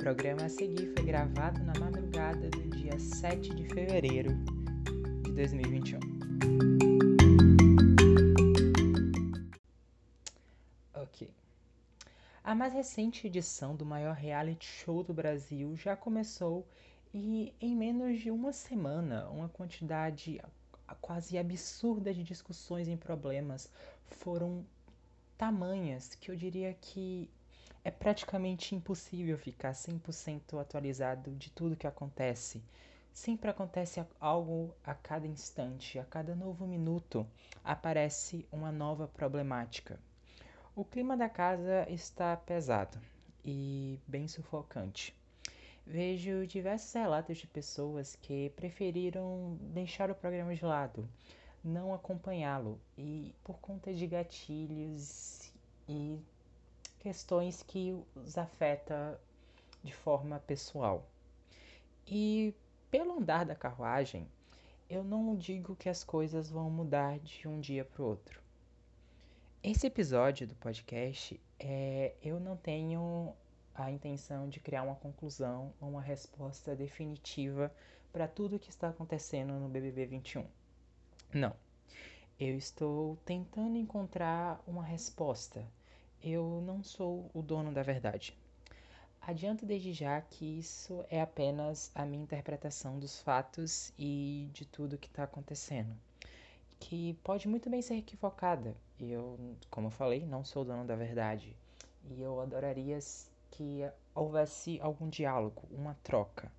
programa 0.00 0.46
a 0.46 0.48
seguir 0.48 0.94
foi 0.94 1.04
gravado 1.04 1.62
na 1.62 1.78
madrugada 1.78 2.48
do 2.48 2.70
dia 2.70 2.98
7 2.98 3.54
de 3.54 3.66
fevereiro 3.66 4.30
de 5.24 5.32
2021. 5.32 6.00
Ok. 10.94 11.30
A 12.42 12.54
mais 12.54 12.72
recente 12.72 13.26
edição 13.26 13.76
do 13.76 13.84
maior 13.84 14.14
reality 14.14 14.64
show 14.64 15.04
do 15.04 15.12
Brasil 15.12 15.76
já 15.76 15.94
começou 15.94 16.66
e, 17.12 17.52
em 17.60 17.76
menos 17.76 18.20
de 18.20 18.30
uma 18.30 18.54
semana, 18.54 19.28
uma 19.28 19.50
quantidade 19.50 20.40
quase 21.02 21.36
absurda 21.36 22.14
de 22.14 22.24
discussões 22.24 22.88
e 22.88 22.96
problemas 22.96 23.70
foram 24.06 24.64
tamanhas 25.36 26.14
que 26.14 26.30
eu 26.30 26.36
diria 26.36 26.72
que 26.72 27.28
é 27.84 27.90
praticamente 27.90 28.74
impossível 28.74 29.38
ficar 29.38 29.72
100% 29.72 30.60
atualizado 30.60 31.34
de 31.36 31.50
tudo 31.50 31.76
que 31.76 31.86
acontece. 31.86 32.62
Sempre 33.12 33.50
acontece 33.50 34.04
algo 34.20 34.74
a 34.84 34.94
cada 34.94 35.26
instante, 35.26 35.98
a 35.98 36.04
cada 36.04 36.34
novo 36.34 36.66
minuto 36.66 37.26
aparece 37.64 38.46
uma 38.52 38.70
nova 38.70 39.08
problemática. 39.08 39.98
O 40.76 40.84
clima 40.84 41.16
da 41.16 41.28
casa 41.28 41.86
está 41.90 42.36
pesado 42.36 42.98
e 43.44 43.98
bem 44.06 44.28
sufocante. 44.28 45.14
Vejo 45.86 46.46
diversos 46.46 46.92
relatos 46.92 47.38
de 47.38 47.46
pessoas 47.46 48.14
que 48.14 48.50
preferiram 48.50 49.58
deixar 49.60 50.10
o 50.10 50.14
programa 50.14 50.54
de 50.54 50.64
lado, 50.64 51.08
não 51.64 51.92
acompanhá-lo 51.92 52.78
e 52.96 53.34
por 53.42 53.58
conta 53.58 53.92
de 53.92 54.06
gatilhos 54.06 55.52
e 55.88 56.18
questões 57.00 57.62
que 57.62 57.98
os 58.14 58.38
afeta 58.38 59.20
de 59.82 59.92
forma 59.92 60.38
pessoal. 60.40 61.04
E 62.06 62.54
pelo 62.90 63.18
andar 63.18 63.44
da 63.44 63.54
carruagem, 63.54 64.28
eu 64.88 65.02
não 65.02 65.34
digo 65.34 65.74
que 65.74 65.88
as 65.88 66.04
coisas 66.04 66.50
vão 66.50 66.70
mudar 66.70 67.18
de 67.18 67.48
um 67.48 67.58
dia 67.58 67.84
para 67.84 68.02
o 68.02 68.06
outro. 68.06 68.40
Esse 69.62 69.86
episódio 69.86 70.46
do 70.46 70.54
podcast, 70.54 71.40
é, 71.58 72.14
eu 72.22 72.38
não 72.38 72.56
tenho 72.56 73.34
a 73.74 73.90
intenção 73.90 74.48
de 74.48 74.60
criar 74.60 74.82
uma 74.82 74.96
conclusão 74.96 75.72
ou 75.80 75.88
uma 75.90 76.02
resposta 76.02 76.76
definitiva 76.76 77.72
para 78.12 78.28
tudo 78.28 78.56
o 78.56 78.58
que 78.58 78.70
está 78.70 78.88
acontecendo 78.88 79.52
no 79.54 79.68
BBB 79.68 80.06
21. 80.06 80.46
Não. 81.32 81.54
Eu 82.38 82.56
estou 82.56 83.16
tentando 83.24 83.76
encontrar 83.76 84.62
uma 84.66 84.82
resposta 84.82 85.64
eu 86.22 86.62
não 86.66 86.82
sou 86.82 87.30
o 87.32 87.42
dono 87.42 87.72
da 87.72 87.82
verdade. 87.82 88.36
Adianto 89.20 89.66
desde 89.66 89.92
já 89.92 90.20
que 90.20 90.58
isso 90.58 91.04
é 91.10 91.20
apenas 91.20 91.90
a 91.94 92.04
minha 92.06 92.22
interpretação 92.22 92.98
dos 92.98 93.20
fatos 93.20 93.92
e 93.98 94.48
de 94.52 94.64
tudo 94.64 94.98
que 94.98 95.08
está 95.08 95.24
acontecendo, 95.24 95.94
que 96.78 97.14
pode 97.22 97.46
muito 97.46 97.68
bem 97.68 97.82
ser 97.82 97.96
equivocada. 97.96 98.74
Eu, 98.98 99.38
como 99.70 99.88
eu 99.88 99.90
falei, 99.90 100.24
não 100.24 100.44
sou 100.44 100.62
o 100.62 100.64
dono 100.64 100.84
da 100.84 100.96
verdade 100.96 101.54
e 102.08 102.20
eu 102.20 102.40
adoraria 102.40 102.98
que 103.50 103.88
houvesse 104.14 104.80
algum 104.80 105.08
diálogo, 105.08 105.62
uma 105.70 105.94
troca, 106.02 106.50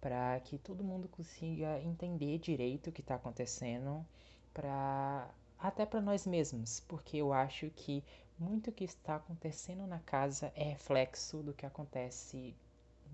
para 0.00 0.38
que 0.40 0.58
todo 0.58 0.82
mundo 0.82 1.08
consiga 1.08 1.80
entender 1.80 2.38
direito 2.38 2.90
o 2.90 2.92
que 2.92 3.00
está 3.00 3.14
acontecendo, 3.14 4.04
para 4.52 5.30
até 5.58 5.86
para 5.86 6.00
nós 6.00 6.26
mesmos, 6.26 6.80
porque 6.80 7.18
eu 7.18 7.32
acho 7.32 7.70
que 7.70 8.02
muito 8.42 8.72
que 8.72 8.84
está 8.84 9.16
acontecendo 9.16 9.86
na 9.86 10.00
casa 10.00 10.52
é 10.56 10.64
reflexo 10.64 11.42
do 11.42 11.54
que 11.54 11.64
acontece 11.64 12.54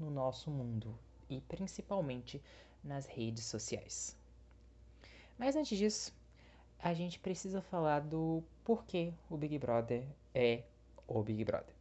no 0.00 0.10
nosso 0.10 0.50
mundo 0.50 0.98
e 1.28 1.40
principalmente 1.42 2.42
nas 2.82 3.06
redes 3.06 3.44
sociais. 3.44 4.16
Mas 5.36 5.54
antes 5.54 5.76
disso, 5.76 6.14
a 6.78 6.94
gente 6.94 7.18
precisa 7.18 7.60
falar 7.60 8.00
do 8.00 8.42
porquê 8.64 9.12
o 9.28 9.36
Big 9.36 9.58
Brother 9.58 10.04
é 10.34 10.64
o 11.06 11.22
Big 11.22 11.44
Brother. 11.44 11.74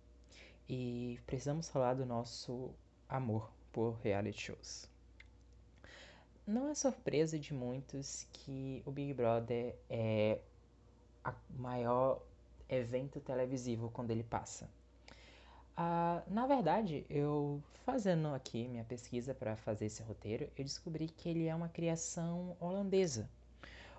E 0.67 1.17
precisamos 1.25 1.69
falar 1.69 1.93
do 1.93 2.05
nosso 2.05 2.71
amor 3.07 3.49
por 3.71 3.97
reality 4.03 4.41
shows. 4.41 4.89
Não 6.45 6.67
é 6.67 6.75
surpresa 6.75 7.39
de 7.39 7.53
muitos 7.53 8.27
que 8.31 8.83
o 8.85 8.91
Big 8.91 9.13
Brother 9.13 9.75
é 9.89 10.39
a 11.23 11.33
maior 11.49 12.21
evento 12.69 13.19
televisivo 13.19 13.89
quando 13.91 14.11
ele 14.11 14.23
passa. 14.23 14.69
Ah, 15.75 16.23
na 16.27 16.47
verdade, 16.47 17.05
eu 17.09 17.61
fazendo 17.85 18.27
aqui 18.29 18.67
minha 18.67 18.83
pesquisa 18.83 19.33
para 19.33 19.55
fazer 19.55 19.85
esse 19.85 20.01
roteiro, 20.03 20.49
eu 20.57 20.63
descobri 20.63 21.07
que 21.07 21.29
ele 21.29 21.47
é 21.47 21.55
uma 21.55 21.69
criação 21.69 22.57
holandesa. 22.59 23.29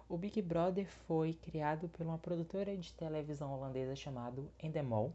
O 0.08 0.16
Big 0.16 0.42
Brother 0.42 0.86
foi 1.06 1.34
criado 1.34 1.88
por 1.88 2.04
uma 2.04 2.18
produtora 2.18 2.76
de 2.76 2.92
televisão 2.94 3.52
holandesa 3.52 3.94
chamada 3.94 4.42
Endemol, 4.62 5.14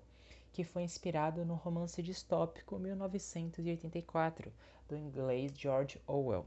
que 0.51 0.63
foi 0.63 0.83
inspirado 0.83 1.43
no 1.43 1.55
romance 1.55 2.01
distópico 2.01 2.77
1984 2.79 4.53
do 4.87 4.95
inglês 4.95 5.51
George 5.57 5.99
Orwell 6.07 6.45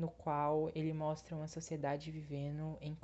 no 0.00 0.08
qual 0.08 0.72
ele 0.74 0.94
mostra 0.94 1.36
uma 1.36 1.46
sociedade 1.46 2.10
vivendo 2.10 2.78
em, 2.80 2.96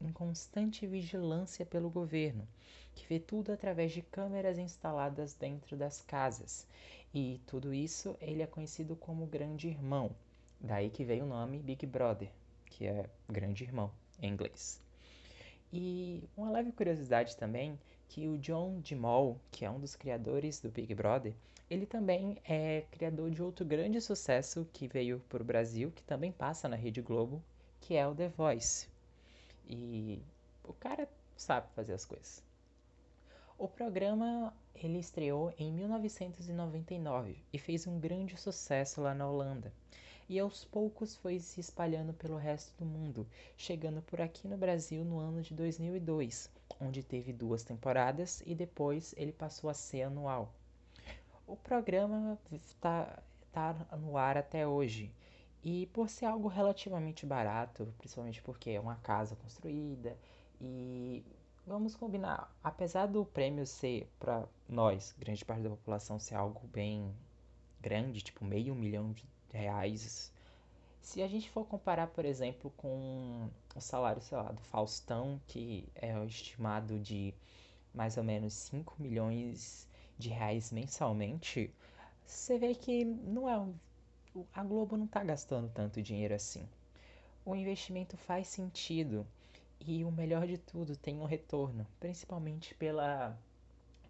em 0.00 0.12
constante 0.12 0.84
vigilância 0.84 1.64
pelo 1.64 1.88
governo, 1.88 2.46
que 2.92 3.06
vê 3.06 3.20
tudo 3.20 3.52
através 3.52 3.92
de 3.92 4.02
câmeras 4.02 4.58
instaladas 4.58 5.32
dentro 5.32 5.76
das 5.76 6.02
casas. 6.02 6.66
E 7.14 7.40
tudo 7.46 7.72
isso 7.72 8.16
ele 8.20 8.42
é 8.42 8.48
conhecido 8.48 8.96
como 8.96 9.26
Grande 9.26 9.68
Irmão, 9.68 10.10
daí 10.60 10.90
que 10.90 11.04
veio 11.04 11.24
o 11.24 11.28
nome 11.28 11.60
Big 11.60 11.86
Brother, 11.86 12.28
que 12.66 12.84
é 12.84 13.08
Grande 13.28 13.62
Irmão 13.62 13.92
em 14.20 14.32
inglês. 14.32 14.82
E 15.72 16.24
uma 16.36 16.50
leve 16.50 16.72
curiosidade 16.72 17.36
também 17.36 17.78
que 18.08 18.26
o 18.26 18.36
John 18.38 18.80
DeMol, 18.80 19.40
que 19.52 19.64
é 19.64 19.70
um 19.70 19.78
dos 19.78 19.94
criadores 19.94 20.58
do 20.58 20.68
Big 20.68 20.92
Brother, 20.96 21.32
ele 21.70 21.86
também 21.86 22.36
é 22.44 22.82
criador 22.90 23.30
de 23.30 23.40
outro 23.40 23.64
grande 23.64 24.00
sucesso 24.00 24.68
que 24.72 24.88
veio 24.88 25.20
para 25.28 25.40
o 25.40 25.46
Brasil, 25.46 25.92
que 25.92 26.02
também 26.02 26.32
passa 26.32 26.68
na 26.68 26.74
Rede 26.74 27.00
Globo, 27.00 27.40
que 27.80 27.94
é 27.94 28.04
o 28.08 28.14
The 28.14 28.28
Voice. 28.28 28.88
E 29.68 30.20
o 30.64 30.72
cara 30.72 31.08
sabe 31.36 31.68
fazer 31.76 31.92
as 31.92 32.04
coisas. 32.04 32.42
O 33.56 33.68
programa 33.68 34.52
ele 34.74 34.98
estreou 34.98 35.54
em 35.56 35.72
1999 35.72 37.36
e 37.52 37.58
fez 37.58 37.86
um 37.86 38.00
grande 38.00 38.36
sucesso 38.36 39.00
lá 39.00 39.14
na 39.14 39.28
Holanda. 39.30 39.72
E 40.28 40.40
aos 40.40 40.64
poucos 40.64 41.14
foi 41.14 41.38
se 41.38 41.60
espalhando 41.60 42.12
pelo 42.12 42.36
resto 42.36 42.72
do 42.78 42.84
mundo, 42.84 43.24
chegando 43.56 44.02
por 44.02 44.20
aqui 44.20 44.48
no 44.48 44.56
Brasil 44.56 45.04
no 45.04 45.20
ano 45.20 45.40
de 45.40 45.54
2002, 45.54 46.50
onde 46.80 47.02
teve 47.04 47.32
duas 47.32 47.62
temporadas 47.62 48.42
e 48.44 48.56
depois 48.56 49.14
ele 49.16 49.32
passou 49.32 49.70
a 49.70 49.74
ser 49.74 50.02
anual. 50.02 50.52
O 51.50 51.56
programa 51.56 52.38
está 52.52 53.20
tá 53.50 53.74
no 53.98 54.16
ar 54.16 54.36
até 54.36 54.68
hoje. 54.68 55.12
E 55.64 55.86
por 55.88 56.08
ser 56.08 56.26
algo 56.26 56.46
relativamente 56.46 57.26
barato, 57.26 57.92
principalmente 57.98 58.40
porque 58.40 58.70
é 58.70 58.80
uma 58.80 58.94
casa 58.94 59.34
construída 59.34 60.16
e 60.60 61.24
vamos 61.66 61.96
combinar, 61.96 62.56
apesar 62.62 63.06
do 63.06 63.24
prêmio 63.24 63.66
ser 63.66 64.08
para 64.20 64.46
nós, 64.68 65.12
grande 65.18 65.44
parte 65.44 65.62
da 65.62 65.70
população 65.70 66.20
ser 66.20 66.36
algo 66.36 66.64
bem 66.68 67.12
grande, 67.80 68.22
tipo 68.22 68.44
meio 68.44 68.72
milhão 68.72 69.12
de 69.12 69.28
reais, 69.52 70.32
se 71.00 71.20
a 71.20 71.26
gente 71.26 71.50
for 71.50 71.66
comparar, 71.66 72.06
por 72.06 72.24
exemplo, 72.24 72.70
com 72.76 73.50
o 73.74 73.80
salário, 73.80 74.22
sei 74.22 74.38
lá, 74.38 74.52
do 74.52 74.60
Faustão, 74.60 75.40
que 75.48 75.88
é 75.96 76.24
estimado 76.26 76.96
de 77.00 77.34
mais 77.92 78.16
ou 78.16 78.22
menos 78.22 78.54
5 78.54 78.94
milhões 79.02 79.89
de 80.20 80.28
reais 80.28 80.70
mensalmente, 80.70 81.74
você 82.24 82.58
vê 82.58 82.74
que 82.74 83.04
não 83.04 83.48
é 83.48 83.54
a 84.54 84.62
Globo 84.62 84.96
não 84.96 85.06
está 85.06 85.24
gastando 85.24 85.68
tanto 85.68 86.00
dinheiro 86.00 86.34
assim. 86.34 86.68
O 87.44 87.56
investimento 87.56 88.16
faz 88.16 88.46
sentido 88.46 89.26
e 89.80 90.04
o 90.04 90.12
melhor 90.12 90.46
de 90.46 90.58
tudo 90.58 90.96
tem 90.96 91.18
um 91.18 91.24
retorno, 91.24 91.86
principalmente 91.98 92.74
pela 92.74 93.36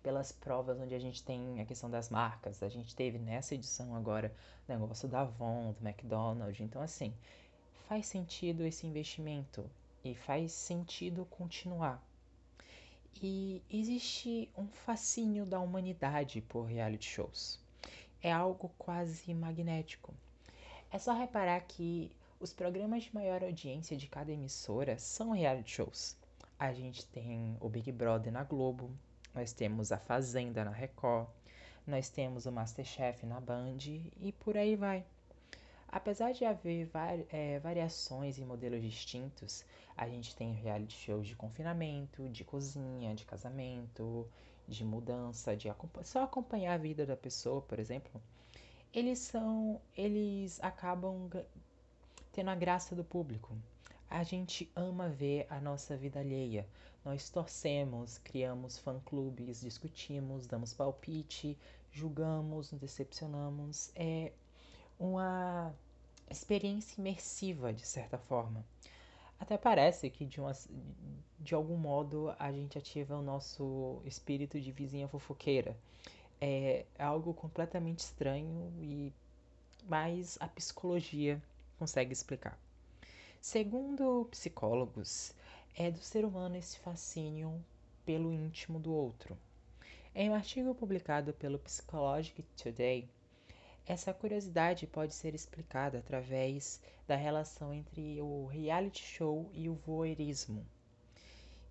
pelas 0.02 0.32
provas 0.32 0.80
onde 0.80 0.94
a 0.94 0.98
gente 0.98 1.22
tem 1.22 1.60
a 1.60 1.64
questão 1.66 1.90
das 1.90 2.08
marcas. 2.08 2.62
A 2.62 2.68
gente 2.68 2.94
teve 2.94 3.18
nessa 3.18 3.54
edição 3.54 3.94
agora 3.94 4.34
negócio 4.66 5.08
da 5.08 5.20
Avon, 5.20 5.72
do 5.72 5.86
McDonald's. 5.86 6.60
Então, 6.60 6.80
assim, 6.80 7.12
faz 7.88 8.06
sentido 8.06 8.64
esse 8.64 8.86
investimento 8.86 9.68
e 10.04 10.14
faz 10.14 10.52
sentido 10.52 11.26
continuar. 11.26 12.02
E 13.22 13.62
existe 13.70 14.50
um 14.56 14.66
fascínio 14.66 15.44
da 15.44 15.60
humanidade 15.60 16.40
por 16.40 16.62
reality 16.62 17.06
shows. 17.06 17.60
É 18.22 18.32
algo 18.32 18.70
quase 18.78 19.34
magnético. 19.34 20.14
É 20.92 20.98
só 20.98 21.12
reparar 21.12 21.60
que 21.60 22.10
os 22.40 22.52
programas 22.52 23.04
de 23.04 23.14
maior 23.14 23.44
audiência 23.44 23.96
de 23.96 24.06
cada 24.06 24.32
emissora 24.32 24.98
são 24.98 25.32
reality 25.32 25.70
shows. 25.72 26.16
A 26.58 26.72
gente 26.72 27.06
tem 27.06 27.56
o 27.60 27.68
Big 27.68 27.92
Brother 27.92 28.32
na 28.32 28.44
Globo, 28.44 28.90
nós 29.34 29.52
temos 29.52 29.92
a 29.92 29.98
Fazenda 29.98 30.64
na 30.64 30.70
Record, 30.70 31.28
nós 31.86 32.08
temos 32.08 32.46
o 32.46 32.52
Masterchef 32.52 33.24
na 33.26 33.40
Band 33.40 33.78
e 34.20 34.34
por 34.40 34.56
aí 34.56 34.76
vai. 34.76 35.04
Apesar 35.92 36.32
de 36.32 36.44
haver 36.44 36.87
vari, 36.87 37.26
é, 37.31 37.58
variações 37.58 38.38
e 38.38 38.44
modelos 38.44 38.81
distintos, 38.81 39.64
a 39.96 40.08
gente 40.08 40.37
tem 40.37 40.52
reality 40.52 40.96
shows 40.96 41.26
de 41.26 41.34
confinamento, 41.34 42.28
de 42.28 42.44
cozinha, 42.44 43.12
de 43.12 43.25
casamento, 43.25 44.28
de 44.69 44.84
mudança, 44.84 45.56
de 45.56 45.69
só 46.04 46.22
acompanhar 46.22 46.75
a 46.75 46.78
vida 46.78 47.04
da 47.04 47.16
pessoa, 47.16 47.60
por 47.60 47.81
exemplo. 47.81 48.22
Eles 48.94 49.19
são, 49.19 49.81
eles 49.96 50.62
acabam 50.62 51.28
tendo 52.32 52.50
a 52.50 52.54
graça 52.54 52.94
do 52.94 53.02
público. 53.02 53.56
A 54.08 54.22
gente 54.22 54.70
ama 54.76 55.08
ver 55.08 55.46
a 55.50 55.60
nossa 55.60 55.96
vida 55.96 56.20
alheia. 56.20 56.69
Nós 57.04 57.31
torcemos, 57.31 58.19
criamos 58.19 58.78
fã-clubes, 58.78 59.60
discutimos, 59.60 60.46
damos 60.46 60.72
palpite, 60.72 61.58
julgamos, 61.90 62.70
nos 62.70 62.81
decepcionamos. 62.81 63.90
É 63.94 64.32
uma 65.00 65.75
experiência 66.31 67.00
imersiva, 67.00 67.73
de 67.73 67.85
certa 67.87 68.19
forma. 68.19 68.64
Até 69.41 69.56
parece 69.56 70.11
que, 70.11 70.26
de, 70.26 70.38
uma, 70.41 70.52
de 71.38 71.55
algum 71.55 71.76
modo, 71.76 72.32
a 72.38 72.52
gente 72.52 72.76
ativa 72.76 73.17
o 73.17 73.23
nosso 73.23 74.02
espírito 74.05 74.61
de 74.61 74.70
vizinha 74.70 75.08
fofoqueira. 75.08 75.75
É 76.41 76.85
algo 76.99 77.35
completamente 77.35 78.00
estranho 78.00 78.73
e 78.81 79.12
mas 79.88 80.37
a 80.41 80.47
psicologia 80.47 81.43
consegue 81.79 82.12
explicar. 82.12 82.58
Segundo 83.41 84.26
psicólogos, 84.31 85.35
é 85.75 85.91
do 85.91 85.99
ser 85.99 86.25
humano 86.25 86.56
esse 86.56 86.79
fascínio 86.79 87.64
pelo 88.05 88.32
íntimo 88.32 88.79
do 88.79 88.93
outro. 88.93 89.37
Em 90.14 90.29
um 90.29 90.35
artigo 90.35 90.75
publicado 90.75 91.32
pelo 91.32 91.58
Psychological 91.58 92.44
Today, 92.56 93.08
essa 93.90 94.14
curiosidade 94.14 94.87
pode 94.87 95.12
ser 95.12 95.34
explicada 95.34 95.98
através 95.98 96.81
da 97.08 97.16
relação 97.16 97.75
entre 97.75 98.22
o 98.22 98.46
reality 98.46 99.02
show 99.02 99.50
e 99.52 99.69
o 99.69 99.75
voyeurismo. 99.75 100.64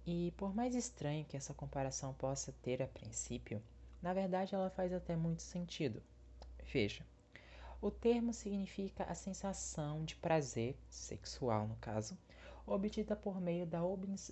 E 0.06 0.34
por 0.36 0.54
mais 0.54 0.76
estranho 0.76 1.24
que 1.24 1.38
essa 1.38 1.54
comparação 1.54 2.14
possa 2.14 2.54
ter 2.62 2.84
a 2.84 2.88
princípio, 2.88 3.64
na 4.02 4.14
verdade 4.14 4.54
ela 4.54 4.70
faz 4.70 4.92
até 4.92 5.16
muito 5.16 5.42
sentido. 5.42 6.04
Veja, 6.74 7.06
o 7.82 7.90
termo 7.90 8.34
significa 8.34 9.06
a 9.06 9.16
sensação 9.16 10.04
de 10.04 10.18
prazer, 10.18 10.76
sexual 10.90 11.70
no 11.70 11.78
caso, 11.78 12.18
obtida 12.68 13.16
por 13.16 13.40
meio 13.40 13.66
da 13.66 13.82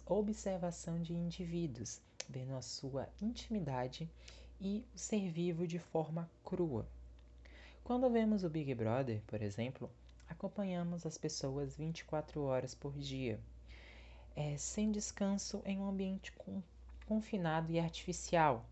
observação 0.06 1.02
de 1.02 1.14
indivíduos, 1.14 2.02
vendo 2.28 2.54
a 2.54 2.62
sua 2.62 3.08
intimidade 3.22 4.12
e 4.60 4.84
o 4.94 4.98
ser 4.98 5.32
vivo 5.32 5.66
de 5.66 5.80
forma 5.80 6.30
crua. 6.44 6.86
Quando 7.88 8.10
vemos 8.10 8.44
o 8.44 8.50
Big 8.50 8.76
Brother, 8.76 9.22
por 9.26 9.42
exemplo, 9.42 9.90
acompanhamos 10.28 11.06
as 11.06 11.18
pessoas 11.18 11.78
24 11.78 12.44
horas 12.44 12.76
por 12.76 12.92
dia, 12.92 13.40
é, 14.36 14.58
sem 14.58 14.92
descanso 14.92 15.62
em 15.64 15.80
um 15.80 15.88
ambiente 15.88 16.34
confinado 17.08 17.72
e 17.72 17.80
artificial, 17.80 18.66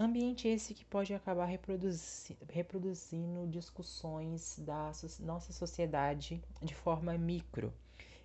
Ambiente 0.00 0.48
esse 0.48 0.72
que 0.72 0.82
pode 0.82 1.12
acabar 1.12 1.44
reproduzi 1.44 2.34
reproduzindo 2.48 3.46
discussões 3.48 4.58
da 4.60 4.94
so 4.94 5.06
nossa 5.22 5.52
sociedade 5.52 6.42
de 6.62 6.74
forma 6.74 7.12
micro, 7.18 7.70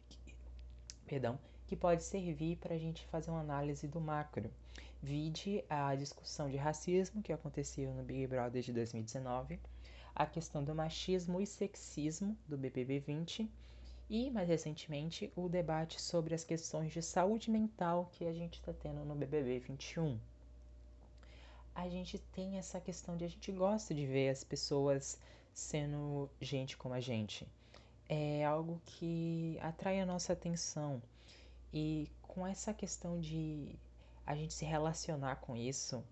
que, 0.07 0.33
perdão, 1.05 1.37
que 1.67 1.75
pode 1.75 2.01
servir 2.01 2.55
para 2.55 2.75
a 2.75 2.79
gente 2.79 3.05
fazer 3.07 3.29
uma 3.29 3.41
análise 3.41 3.89
do 3.89 3.99
macro. 3.99 4.49
Vide 5.03 5.65
a 5.69 5.93
discussão 5.95 6.49
de 6.49 6.55
racismo 6.55 7.21
que 7.21 7.33
aconteceu 7.33 7.93
no 7.93 8.03
Big 8.03 8.25
Brother 8.25 8.63
de 8.63 8.71
2019, 8.71 9.59
a 10.17 10.25
questão 10.25 10.63
do 10.63 10.73
machismo 10.75 11.39
e 11.39 11.45
sexismo 11.45 12.37
do 12.47 12.57
BBB 12.57 12.99
20 12.99 13.49
e, 14.09 14.31
mais 14.31 14.47
recentemente, 14.49 15.31
o 15.35 15.47
debate 15.47 16.01
sobre 16.01 16.33
as 16.33 16.43
questões 16.43 16.91
de 16.91 17.01
saúde 17.01 17.51
mental 17.51 18.09
que 18.13 18.25
a 18.25 18.33
gente 18.33 18.55
está 18.55 18.73
tendo 18.73 19.05
no 19.05 19.15
BBB 19.15 19.59
21 19.59 20.19
a 21.77 21.87
gente 21.87 22.17
tem 22.17 22.57
essa 22.57 22.81
questão 22.81 23.15
de 23.15 23.23
a 23.23 23.27
gente 23.27 23.51
gosta 23.51 23.93
de 23.93 24.03
ver 24.03 24.29
as 24.29 24.43
pessoas 24.43 25.19
sendo 25.53 26.27
gente 26.41 26.75
como 26.75 26.95
a 26.95 26.99
gente. 26.99 27.47
É 28.09 28.43
algo 28.43 28.81
que 28.83 29.59
atrai 29.61 29.99
a 30.01 30.05
nossa 30.05 30.33
atenção. 30.33 30.99
E 31.71 32.09
com 32.23 32.47
essa 32.47 32.73
questão 32.73 33.19
de 33.19 33.75
a 34.25 34.35
gente 34.35 34.55
se 34.55 34.65
relacionar 34.65 35.35
com 35.35 35.55
isso, 35.55 36.03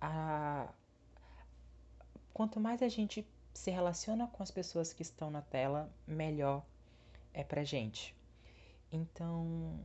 a... 0.00 0.72
quanto 2.32 2.60
mais 2.60 2.80
a 2.80 2.88
gente 2.88 3.26
se 3.58 3.70
relaciona 3.70 4.26
com 4.28 4.42
as 4.42 4.50
pessoas 4.50 4.92
que 4.92 5.02
estão 5.02 5.30
na 5.30 5.42
tela, 5.42 5.90
melhor 6.06 6.64
é 7.34 7.44
pra 7.44 7.64
gente. 7.64 8.14
Então, 8.90 9.78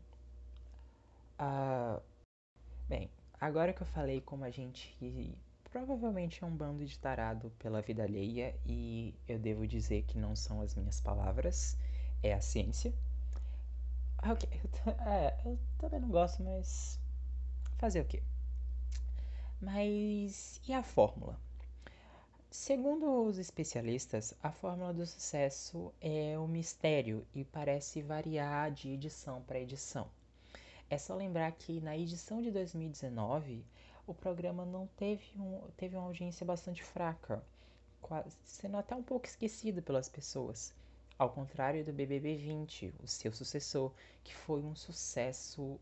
uh... 1.40 2.02
bem, 2.88 3.10
Agora 3.44 3.74
que 3.74 3.82
eu 3.82 3.88
falei 3.88 4.22
como 4.22 4.46
a 4.46 4.50
gente 4.50 5.38
provavelmente 5.70 6.42
é 6.42 6.48
um 6.48 6.56
bando 6.56 6.86
de 6.86 6.98
tarado 6.98 7.52
pela 7.60 7.82
vida 7.82 8.02
alheia 8.02 8.56
e 8.66 9.14
eu 9.28 9.38
devo 9.38 9.68
dizer 9.68 10.04
que 10.04 10.18
não 10.18 10.34
são 10.34 10.62
as 10.62 10.74
minhas 10.76 11.02
palavras, 11.02 11.78
é 12.24 12.34
a 12.34 12.40
ciência. 12.40 12.94
Ok, 14.26 14.48
é, 15.06 15.38
eu 15.44 15.60
também 15.78 16.00
não 16.00 16.08
gosto, 16.08 16.42
mas 16.42 16.98
fazer 17.78 18.00
o 18.00 18.06
quê? 18.06 18.24
Mas 19.60 20.62
e 20.66 20.72
a 20.72 20.82
fórmula? 20.82 21.38
Segundo 22.56 23.24
os 23.26 23.40
especialistas, 23.40 24.36
a 24.44 24.52
fórmula 24.52 24.94
do 24.94 25.04
sucesso 25.08 25.92
é 26.00 26.38
um 26.38 26.48
mistério 26.48 27.26
e 27.34 27.44
parece 27.44 28.04
variar 28.04 28.72
de 28.72 28.90
edição 28.90 29.42
para 29.42 29.60
edição. 29.60 30.08
É 30.88 30.96
só 31.00 31.16
lembrar 31.16 31.52
que 31.54 31.82
na 31.82 31.98
edição 31.98 32.44
de 32.44 32.52
2019 32.52 33.66
o 34.06 34.14
programa 34.14 34.64
não 34.68 34.86
teve, 34.96 35.26
um, 35.36 35.68
teve 35.76 35.98
uma 35.98 36.06
audiência 36.06 36.46
bastante 36.46 36.84
fraca, 36.84 37.44
quase, 38.00 38.38
sendo 38.46 38.78
até 38.78 38.96
um 38.96 39.02
pouco 39.02 39.26
esquecido 39.26 39.82
pelas 39.82 40.08
pessoas. 40.08 40.76
Ao 41.18 41.32
contrário 41.32 41.84
do 41.84 41.92
BBB 41.92 42.36
20, 42.36 42.94
o 43.04 43.08
seu 43.08 43.34
sucessor, 43.34 43.92
que 44.24 44.36
foi 44.36 44.62
um 44.62 44.76
sucesso 44.76 45.80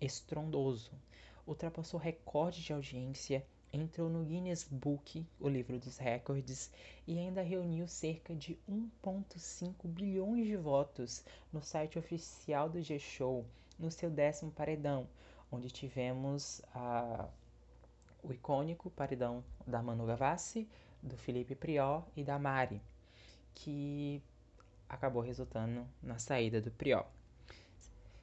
estrondoso. 0.00 0.92
Ultrapassou 1.46 2.00
recorde 2.00 2.62
de 2.62 2.72
audiência, 2.72 3.44
entrou 3.72 4.08
no 4.08 4.24
Guinness 4.24 4.64
Book, 4.70 5.26
o 5.40 5.48
livro 5.48 5.78
dos 5.78 5.98
recordes, 5.98 6.70
e 7.06 7.18
ainda 7.18 7.42
reuniu 7.42 7.86
cerca 7.86 8.34
de 8.34 8.58
1,5 8.68 9.74
bilhões 9.84 10.46
de 10.46 10.56
votos 10.56 11.24
no 11.52 11.62
site 11.62 11.98
oficial 11.98 12.68
do 12.68 12.80
G-Show 12.80 13.44
no 13.78 13.90
seu 13.90 14.10
décimo 14.10 14.50
paredão, 14.50 15.06
onde 15.50 15.70
tivemos 15.70 16.62
a, 16.74 17.28
o 18.22 18.32
icônico 18.32 18.90
paredão 18.90 19.44
da 19.66 19.82
Manu 19.82 20.06
Gavassi, 20.06 20.68
do 21.02 21.16
Felipe 21.16 21.54
Prior 21.54 22.02
e 22.16 22.24
da 22.24 22.38
Mari, 22.38 22.80
que 23.54 24.22
acabou 24.88 25.22
resultando 25.22 25.86
na 26.02 26.18
saída 26.18 26.60
do 26.60 26.70
Prior. 26.70 27.06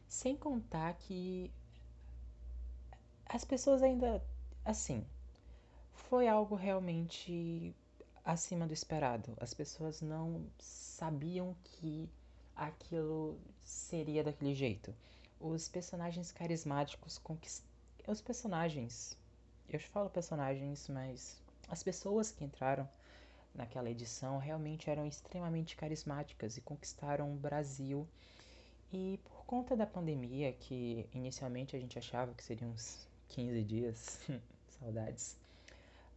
Sem 0.08 0.36
contar 0.36 0.94
que 0.96 1.52
as 3.26 3.44
pessoas 3.44 3.82
ainda, 3.82 4.24
assim, 4.64 5.06
foi 6.14 6.28
algo 6.28 6.54
realmente 6.54 7.74
acima 8.24 8.68
do 8.68 8.74
esperado. 8.74 9.34
As 9.42 9.52
pessoas 9.52 10.00
não 10.00 10.46
sabiam 10.60 11.56
que 11.64 12.08
aquilo 12.56 13.36
seria 13.64 14.24
daquele 14.24 14.54
jeito 14.54 14.94
os 15.40 15.68
personagens 15.68 16.32
carismáticos 16.32 17.18
conquistaram. 17.18 17.74
Os 18.08 18.22
personagens. 18.22 19.18
Eu 19.68 19.80
falo 19.80 20.08
personagens, 20.08 20.88
mas 20.88 21.42
as 21.68 21.82
pessoas 21.82 22.32
que 22.32 22.44
entraram 22.44 22.88
naquela 23.52 23.90
edição 23.90 24.38
realmente 24.38 24.92
eram 24.92 25.08
extremamente 25.08 25.76
carismáticas 25.76 26.58
e 26.58 26.62
conquistaram 26.62 27.34
o 27.34 27.36
Brasil. 27.36 28.08
E 28.92 29.20
por 29.24 29.46
conta 29.46 29.76
da 29.76 29.88
pandemia, 29.88 30.54
que 30.54 31.10
inicialmente 31.12 31.76
a 31.76 31.80
gente 31.80 31.98
achava 31.98 32.36
que 32.36 32.44
seriam 32.44 32.70
uns 32.70 33.08
15 33.30 33.64
dias, 33.64 34.20
saudades, 34.80 35.42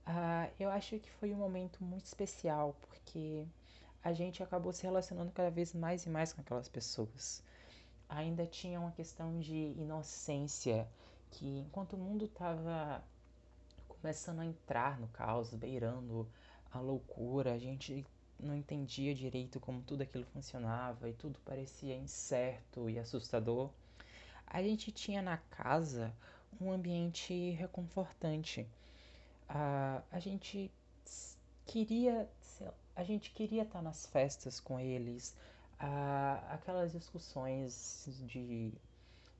uh, 0.06 0.52
eu 0.58 0.70
acho 0.70 0.98
que 0.98 1.10
foi 1.10 1.32
um 1.32 1.36
momento 1.36 1.82
muito 1.84 2.06
especial, 2.06 2.76
porque 2.88 3.44
a 4.02 4.12
gente 4.12 4.42
acabou 4.42 4.72
se 4.72 4.82
relacionando 4.82 5.32
cada 5.32 5.50
vez 5.50 5.74
mais 5.74 6.06
e 6.06 6.08
mais 6.08 6.32
com 6.32 6.40
aquelas 6.40 6.68
pessoas 6.68 7.42
ainda 8.08 8.46
tinha 8.46 8.80
uma 8.80 8.92
questão 8.92 9.38
de 9.38 9.72
inocência 9.76 10.88
que 11.30 11.58
enquanto 11.58 11.94
o 11.94 11.98
mundo 11.98 12.24
estava 12.26 13.02
começando 13.88 14.40
a 14.40 14.46
entrar 14.46 14.98
no 15.00 15.08
caos, 15.08 15.52
beirando 15.52 16.28
a 16.72 16.80
loucura, 16.80 17.54
a 17.54 17.58
gente 17.58 18.06
não 18.38 18.54
entendia 18.54 19.14
direito 19.14 19.58
como 19.58 19.82
tudo 19.82 20.02
aquilo 20.02 20.24
funcionava 20.26 21.08
e 21.08 21.14
tudo 21.14 21.38
parecia 21.44 21.96
incerto 21.96 22.88
e 22.88 22.98
assustador. 22.98 23.70
A 24.46 24.62
gente 24.62 24.92
tinha 24.92 25.22
na 25.22 25.38
casa 25.38 26.14
um 26.60 26.70
ambiente 26.70 27.50
reconfortante. 27.52 28.66
A, 29.48 30.02
a 30.10 30.18
gente 30.18 30.70
queria 31.64 32.28
a 32.94 33.04
gente 33.04 33.30
queria 33.32 33.62
estar 33.62 33.82
nas 33.82 34.06
festas 34.06 34.58
com 34.58 34.80
eles 34.80 35.36
a, 35.78 36.42
aquelas 36.50 36.92
discussões 36.92 38.08
de 38.26 38.72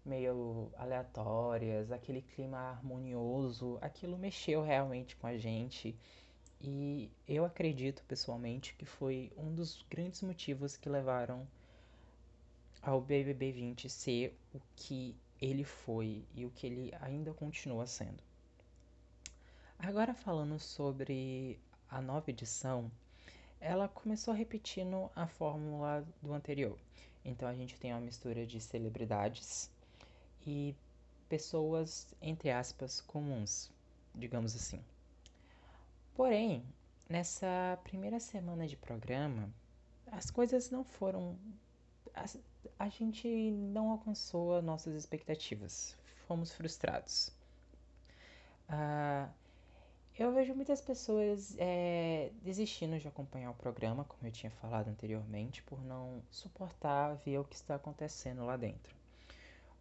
meio 0.05 0.71
aleatórias 0.77 1.91
aquele 1.91 2.23
clima 2.23 2.59
harmonioso 2.59 3.79
aquilo 3.81 4.19
mexeu 4.19 4.63
realmente 4.63 5.17
com 5.17 5.27
a 5.27 5.37
gente 5.37 5.97
e 6.61 7.11
eu 7.29 7.45
acredito 7.45 8.03
pessoalmente 8.05 8.75
que 8.75 8.87
foi 8.87 9.33
um 9.37 9.55
dos 9.55 9.85
grandes 9.91 10.23
motivos 10.23 10.77
que 10.77 10.89
levaram 10.89 11.47
ao 12.83 13.01
BBB 13.01 13.53
20 13.53 13.91
ser 13.91 14.39
o 14.55 14.61
que 14.75 15.17
ele 15.41 15.65
foi 15.65 16.25
e 16.35 16.47
o 16.47 16.51
que 16.51 16.67
ele 16.67 16.95
ainda 17.01 17.35
continua 17.35 17.87
sendo. 17.87 18.23
Agora 19.79 20.15
falando 20.15 20.59
sobre 20.59 21.59
a 21.89 22.01
nova 22.01 22.31
edição, 22.31 22.91
ela 23.61 23.89
começou 23.89 24.33
repetindo 24.33 25.11
a 25.15 25.27
fórmula 25.27 26.07
do 26.23 26.33
anterior. 26.33 26.79
Então 27.25 27.49
a 27.49 27.55
gente 27.55 27.79
tem 27.79 27.93
uma 27.93 28.01
mistura 28.01 28.47
de 28.47 28.61
celebridades 28.61 29.71
e 30.47 30.75
pessoas, 31.29 32.07
entre 32.23 32.51
aspas, 32.51 33.01
comuns, 33.01 33.71
digamos 34.15 34.55
assim. 34.55 34.81
Porém, 36.15 36.65
nessa 37.09 37.79
primeira 37.85 38.19
semana 38.19 38.67
de 38.67 38.77
programa, 38.77 39.53
as 40.11 40.31
coisas 40.31 40.71
não 40.71 40.85
foram. 40.85 41.37
A, 42.15 42.25
a 42.79 42.89
gente 42.89 43.29
não 43.51 43.91
alcançou 43.91 44.57
as 44.57 44.65
nossas 44.65 44.95
expectativas. 44.95 45.97
Fomos 46.27 46.53
frustrados. 46.53 47.31
Uh, 48.69 49.29
eu 50.19 50.33
vejo 50.33 50.55
muitas 50.55 50.81
pessoas 50.81 51.55
é, 51.59 52.31
desistindo 52.43 52.99
de 52.99 53.07
acompanhar 53.07 53.51
o 53.51 53.55
programa, 53.55 54.05
como 54.05 54.27
eu 54.27 54.33
tinha 54.33 54.51
falado 54.51 54.89
anteriormente, 54.89 55.63
por 55.63 55.85
não 55.85 56.23
suportar 56.31 57.15
ver 57.17 57.39
o 57.39 57.45
que 57.45 57.55
está 57.55 57.75
acontecendo 57.75 58.45
lá 58.45 58.57
dentro. 58.57 58.97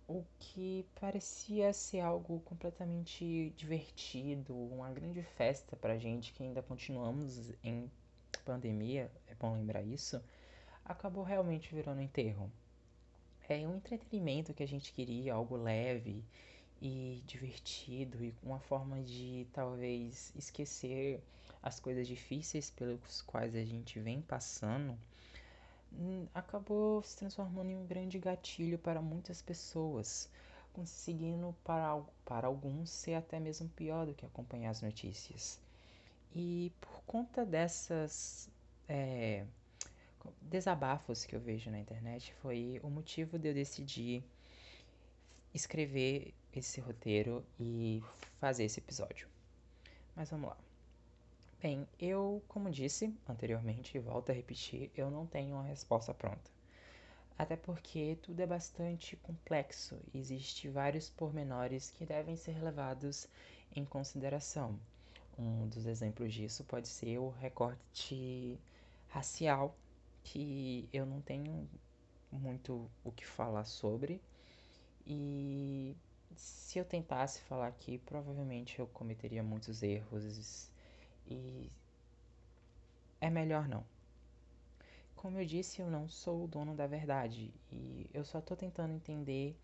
O 0.07 0.23
que 0.37 0.85
parecia 0.99 1.73
ser 1.73 2.01
algo 2.01 2.39
completamente 2.41 3.53
divertido, 3.55 4.55
uma 4.55 4.91
grande 4.91 5.23
festa 5.23 5.75
pra 5.75 5.97
gente 5.97 6.33
que 6.33 6.43
ainda 6.43 6.61
continuamos 6.61 7.51
em 7.63 7.89
pandemia, 8.43 9.09
é 9.27 9.33
bom 9.35 9.53
lembrar 9.53 9.81
isso, 9.81 10.21
acabou 10.83 11.23
realmente 11.23 11.73
virando 11.73 12.01
enterro. 12.01 12.51
É 13.47 13.67
um 13.67 13.77
entretenimento 13.77 14.53
que 14.53 14.63
a 14.63 14.67
gente 14.67 14.91
queria, 14.91 15.33
algo 15.33 15.55
leve, 15.55 16.23
e 16.85 17.23
divertido 17.25 18.23
e 18.23 18.31
uma 18.43 18.59
forma 18.59 19.01
de 19.01 19.47
talvez 19.51 20.31
esquecer 20.35 21.19
as 21.63 21.79
coisas 21.79 22.07
difíceis 22.07 22.69
pelos 22.69 23.23
quais 23.23 23.55
a 23.55 23.63
gente 23.63 23.99
vem 23.99 24.21
passando, 24.21 24.95
hum, 25.91 26.27
acabou 26.31 27.01
se 27.01 27.17
transformando 27.17 27.71
em 27.71 27.75
um 27.75 27.87
grande 27.87 28.19
gatilho 28.19 28.77
para 28.77 29.01
muitas 29.01 29.41
pessoas, 29.41 30.29
conseguindo 30.73 31.55
para, 31.63 31.99
para 32.23 32.45
alguns 32.45 32.91
ser 32.91 33.15
até 33.15 33.39
mesmo 33.39 33.67
pior 33.69 34.05
do 34.05 34.13
que 34.13 34.25
acompanhar 34.25 34.69
as 34.69 34.83
notícias. 34.83 35.59
E 36.35 36.71
por 36.79 37.01
conta 37.05 37.43
dessas 37.43 38.47
é, 38.87 39.43
desabafos 40.39 41.25
que 41.25 41.35
eu 41.35 41.39
vejo 41.39 41.71
na 41.71 41.79
internet, 41.79 42.31
foi 42.43 42.79
o 42.83 42.91
motivo 42.91 43.39
de 43.39 43.47
eu 43.47 43.53
decidir 43.55 44.23
escrever 45.51 46.33
esse 46.55 46.79
roteiro 46.79 47.45
e 47.59 48.03
fazer 48.39 48.65
esse 48.65 48.79
episódio. 48.79 49.27
Mas 50.15 50.29
vamos 50.29 50.49
lá. 50.49 50.57
Bem, 51.61 51.87
eu, 51.99 52.43
como 52.47 52.69
disse 52.69 53.13
anteriormente, 53.27 53.97
e 53.97 53.99
volto 53.99 54.29
a 54.29 54.33
repetir, 54.33 54.91
eu 54.95 55.09
não 55.09 55.25
tenho 55.25 55.55
uma 55.55 55.63
resposta 55.63 56.13
pronta. 56.13 56.55
Até 57.37 57.57
porque 57.57 58.17
tudo 58.21 58.39
é 58.39 58.47
bastante 58.47 59.17
complexo 59.17 59.97
existem 60.13 60.71
vários 60.71 61.09
pormenores 61.09 61.91
que 61.91 62.05
devem 62.05 62.37
ser 62.37 62.63
levados 62.63 63.27
em 63.75 63.83
consideração. 63.83 64.79
Um 65.37 65.67
dos 65.67 65.85
exemplos 65.85 66.33
disso 66.33 66.63
pode 66.63 66.87
ser 66.87 67.17
o 67.17 67.29
recorte 67.29 68.57
racial, 69.09 69.75
que 70.23 70.87
eu 70.93 71.05
não 71.05 71.19
tenho 71.21 71.67
muito 72.31 72.89
o 73.03 73.11
que 73.11 73.25
falar 73.25 73.65
sobre. 73.65 74.21
E 75.05 75.95
se 76.35 76.79
eu 76.79 76.85
tentasse 76.85 77.41
falar 77.41 77.67
aqui, 77.67 77.97
provavelmente 77.99 78.79
eu 78.79 78.87
cometeria 78.87 79.43
muitos 79.43 79.81
erros 79.83 80.69
e 81.27 81.71
é 83.19 83.29
melhor 83.29 83.67
não. 83.67 83.83
Como 85.15 85.39
eu 85.39 85.45
disse, 85.45 85.81
eu 85.81 85.89
não 85.89 86.07
sou 86.07 86.43
o 86.43 86.47
dono 86.47 86.75
da 86.75 86.85
verdade 86.85 87.51
e 87.71 88.07
eu 88.13 88.23
só 88.23 88.39
estou 88.39 88.55
tentando 88.55 88.93
entender 88.93 89.57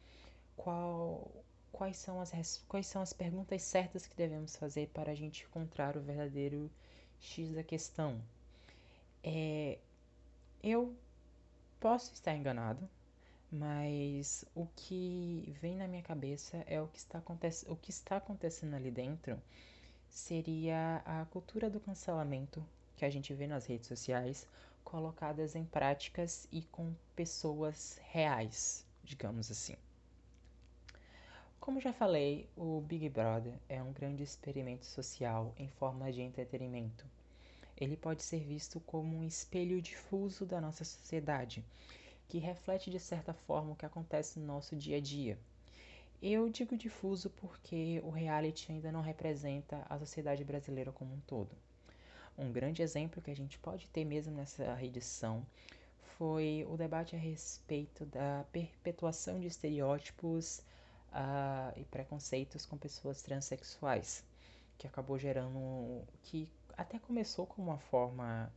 qual, 0.56 1.30
quais, 1.72 1.98
são 1.98 2.20
as, 2.20 2.64
quais 2.68 2.88
são 2.88 3.02
as 3.02 3.14
perguntas 3.14 3.62
certas 3.62 4.08
que 4.08 4.16
devemos 4.16 4.56
fazer 4.56 4.90
para 4.90 5.12
a 5.12 5.16
gente 5.16 5.44
encontrar 5.44 5.96
o 5.98 6.02
verdadeiro 6.02 6.72
X 7.20 7.54
da 7.54 7.64
questão. 7.64 8.20
É, 9.24 9.78
eu 10.64 10.96
posso 11.80 12.14
estar 12.14 12.36
enganado, 12.36 12.90
mas 13.52 14.46
o 14.56 14.66
que 14.76 15.54
vem 15.60 15.76
na 15.76 15.88
minha 15.88 16.02
cabeça 16.02 16.64
é 16.68 16.82
o 16.82 16.88
que 16.88 16.98
está, 16.98 17.22
o 17.68 17.76
que 17.76 17.90
está 17.90 18.18
acontecendo 18.18 18.76
ali 18.76 18.90
dentro 18.90 19.38
seria 20.10 21.02
a 21.06 21.26
cultura 21.26 21.70
do 21.70 21.80
cancelamento 21.80 22.66
que 22.96 23.04
a 23.04 23.10
gente 23.10 23.34
vê 23.34 23.48
nas 23.48 23.66
redes 23.66 23.88
sociais 23.88 24.48
colocadas 24.84 25.56
em 25.56 25.66
práticas 25.66 26.48
e 26.52 26.62
com 26.64 26.94
pessoas 27.16 28.00
reais, 28.10 28.86
digamos 29.04 29.52
assim. 29.52 29.76
Como 31.60 31.80
já 31.80 31.94
falei, 31.94 32.50
o 32.56 32.82
Big 32.82 33.08
Brother 33.10 33.54
é 33.70 33.84
um 33.84 33.92
grande 33.92 34.24
experimento 34.24 34.86
social 34.86 35.54
em 35.58 35.68
forma 35.68 36.12
de 36.12 36.22
entretenimento. 36.22 37.06
Ele 37.78 37.96
pode 37.98 38.24
ser 38.24 38.40
visto 38.40 38.80
como 38.80 39.18
um 39.18 39.24
espelho 39.24 39.82
difuso 39.82 40.46
da 40.46 40.60
nossa 40.60 40.84
sociedade 40.84 41.64
que 42.32 42.38
reflete 42.38 42.90
de 42.90 42.98
certa 42.98 43.34
forma 43.34 43.74
o 43.74 43.76
que 43.76 43.86
acontece 43.86 44.40
no 44.40 44.46
nosso 44.46 44.74
dia 44.74 44.96
a 44.96 45.02
dia. 45.02 45.38
Eu 46.24 46.48
digo 46.48 46.78
difuso 46.78 47.30
porque 47.30 48.02
o 48.06 48.10
reality 48.10 48.72
ainda 48.72 48.90
não 48.90 49.02
representa 49.02 49.86
a 49.90 50.00
sociedade 50.00 50.42
brasileira 50.46 50.94
como 50.94 51.14
um 51.14 51.20
todo. 51.28 51.54
Um 52.38 52.50
grande 52.50 52.82
exemplo 52.82 53.22
que 53.22 53.32
a 53.32 53.36
gente 53.36 53.60
pode 53.60 53.86
ter 53.90 54.06
mesmo 54.06 54.34
nessa 54.34 54.82
edição 54.82 55.46
foi 56.18 56.66
o 56.70 56.78
debate 56.78 57.18
a 57.18 57.20
respeito 57.20 58.06
da 58.06 58.46
perpetuação 58.50 59.38
de 59.38 59.48
estereótipos 59.48 60.60
uh, 61.10 61.78
e 61.78 61.84
preconceitos 61.84 62.66
com 62.66 62.78
pessoas 62.78 63.22
transexuais, 63.22 64.24
que 64.78 64.88
acabou 64.88 65.20
gerando. 65.20 66.02
que 66.24 66.48
até 66.78 66.98
começou 66.98 67.46
como 67.46 67.68
uma 67.68 67.78
forma. 67.78 68.50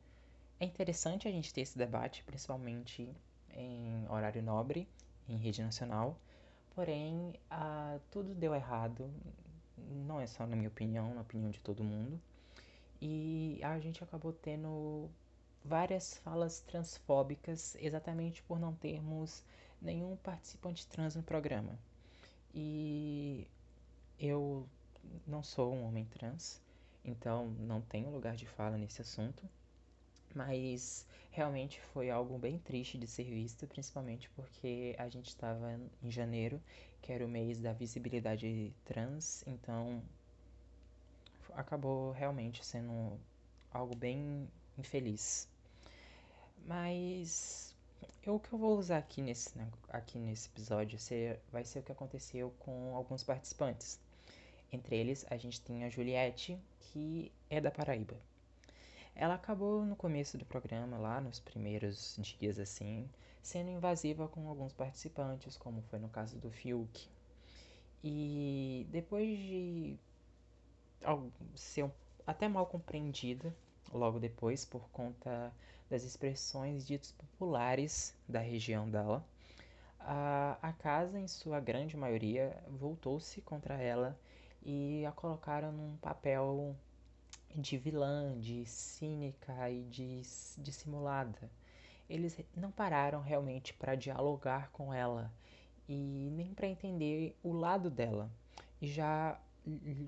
É 0.60 0.64
interessante 0.64 1.26
a 1.26 1.32
gente 1.32 1.52
ter 1.52 1.62
esse 1.62 1.76
debate, 1.76 2.22
principalmente 2.22 3.12
em 3.54 4.06
horário 4.08 4.42
nobre, 4.42 4.88
em 5.28 5.36
rede 5.36 5.62
nacional. 5.62 6.18
Porém, 6.74 7.34
tudo 8.10 8.34
deu 8.34 8.54
errado. 8.54 9.10
Não 10.06 10.20
é 10.20 10.26
só 10.26 10.46
na 10.46 10.56
minha 10.56 10.68
opinião, 10.68 11.14
na 11.14 11.20
opinião 11.22 11.50
de 11.50 11.60
todo 11.60 11.82
mundo. 11.84 12.20
E 13.00 13.60
a 13.62 13.78
gente 13.78 14.02
acabou 14.02 14.32
tendo 14.32 15.08
várias 15.64 16.18
falas 16.18 16.60
transfóbicas 16.60 17.76
exatamente 17.80 18.42
por 18.42 18.58
não 18.58 18.74
termos 18.74 19.42
nenhum 19.80 20.16
participante 20.16 20.86
trans 20.86 21.14
no 21.14 21.22
programa. 21.22 21.78
E 22.54 23.46
eu 24.18 24.66
não 25.26 25.42
sou 25.42 25.74
um 25.74 25.84
homem 25.86 26.04
trans, 26.06 26.60
então 27.04 27.46
não 27.58 27.80
tenho 27.80 28.10
lugar 28.10 28.36
de 28.36 28.46
fala 28.46 28.76
nesse 28.76 29.00
assunto. 29.02 29.42
Mas 30.34 31.06
realmente 31.30 31.80
foi 31.92 32.10
algo 32.10 32.38
bem 32.38 32.58
triste 32.58 32.98
de 32.98 33.06
ser 33.06 33.24
visto, 33.24 33.66
principalmente 33.66 34.28
porque 34.30 34.94
a 34.98 35.08
gente 35.08 35.28
estava 35.28 35.80
em 36.02 36.10
janeiro, 36.10 36.60
que 37.00 37.12
era 37.12 37.24
o 37.24 37.28
mês 37.28 37.58
da 37.58 37.72
visibilidade 37.72 38.72
trans, 38.84 39.44
então 39.46 40.02
acabou 41.52 42.12
realmente 42.12 42.64
sendo 42.64 43.18
algo 43.72 43.94
bem 43.94 44.48
infeliz. 44.78 45.48
Mas 46.66 47.74
eu, 48.24 48.36
o 48.36 48.40
que 48.40 48.52
eu 48.52 48.58
vou 48.58 48.78
usar 48.78 48.98
aqui 48.98 49.20
nesse, 49.20 49.52
aqui 49.88 50.18
nesse 50.18 50.48
episódio 50.48 50.98
ser, 50.98 51.40
vai 51.52 51.64
ser 51.64 51.80
o 51.80 51.82
que 51.82 51.92
aconteceu 51.92 52.52
com 52.60 52.94
alguns 52.94 53.22
participantes. 53.22 54.00
Entre 54.72 54.96
eles, 54.96 55.26
a 55.30 55.36
gente 55.36 55.60
tem 55.60 55.84
a 55.84 55.90
Juliette, 55.90 56.58
que 56.80 57.30
é 57.50 57.60
da 57.60 57.70
Paraíba. 57.70 58.16
Ela 59.14 59.34
acabou 59.34 59.84
no 59.84 59.94
começo 59.94 60.36
do 60.36 60.44
programa, 60.44 60.98
lá 60.98 61.20
nos 61.20 61.38
primeiros 61.40 62.18
dias 62.20 62.58
assim, 62.58 63.08
sendo 63.42 63.70
invasiva 63.70 64.28
com 64.28 64.48
alguns 64.48 64.72
participantes, 64.72 65.56
como 65.56 65.82
foi 65.82 65.98
no 65.98 66.08
caso 66.08 66.38
do 66.38 66.50
Fiuk. 66.50 67.08
E 68.02 68.86
depois 68.90 69.38
de 69.38 69.96
ser 71.54 71.90
até 72.26 72.48
mal 72.48 72.66
compreendida 72.66 73.54
logo 73.92 74.18
depois 74.18 74.64
por 74.64 74.88
conta 74.90 75.52
das 75.88 76.02
expressões 76.02 76.86
ditas 76.86 77.12
populares 77.12 78.14
da 78.28 78.40
região 78.40 78.88
dela. 78.90 79.24
A, 80.00 80.58
a 80.60 80.72
casa, 80.72 81.18
em 81.18 81.28
sua 81.28 81.60
grande 81.60 81.96
maioria, 81.96 82.56
voltou-se 82.68 83.40
contra 83.42 83.74
ela 83.74 84.18
e 84.62 85.04
a 85.06 85.12
colocaram 85.12 85.72
num 85.72 85.96
papel 85.98 86.76
de 87.54 87.78
vilã, 87.78 88.38
de 88.38 88.66
cínica 88.66 89.70
e 89.70 89.84
de 89.84 90.22
dissimulada. 90.58 91.50
Eles 92.08 92.36
não 92.54 92.70
pararam 92.70 93.20
realmente 93.20 93.72
para 93.72 93.94
dialogar 93.94 94.70
com 94.70 94.92
ela 94.92 95.32
e 95.88 96.30
nem 96.32 96.52
para 96.52 96.66
entender 96.66 97.38
o 97.42 97.52
lado 97.52 97.90
dela. 97.90 98.30
E 98.80 98.86
já 98.86 99.40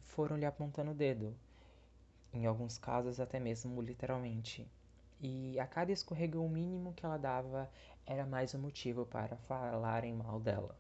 foram 0.03 0.37
lhe 0.37 0.45
apontando 0.45 0.91
o 0.91 0.95
dedo, 0.95 1.35
em 2.33 2.47
alguns 2.47 2.77
casos 2.77 3.21
até 3.21 3.41
mesmo 3.41 3.81
literalmente. 3.81 4.67
E 5.21 5.59
a 5.59 5.67
cada 5.67 5.93
escorregão 5.93 6.49
mínimo 6.49 6.93
que 6.93 7.07
ela 7.07 7.17
dava 7.17 7.71
era 8.05 8.27
mais 8.27 8.55
um 8.55 8.59
motivo 8.59 9.07
para 9.07 9.37
falarem 9.37 10.13
mal 10.13 10.39
dela. 10.39 10.77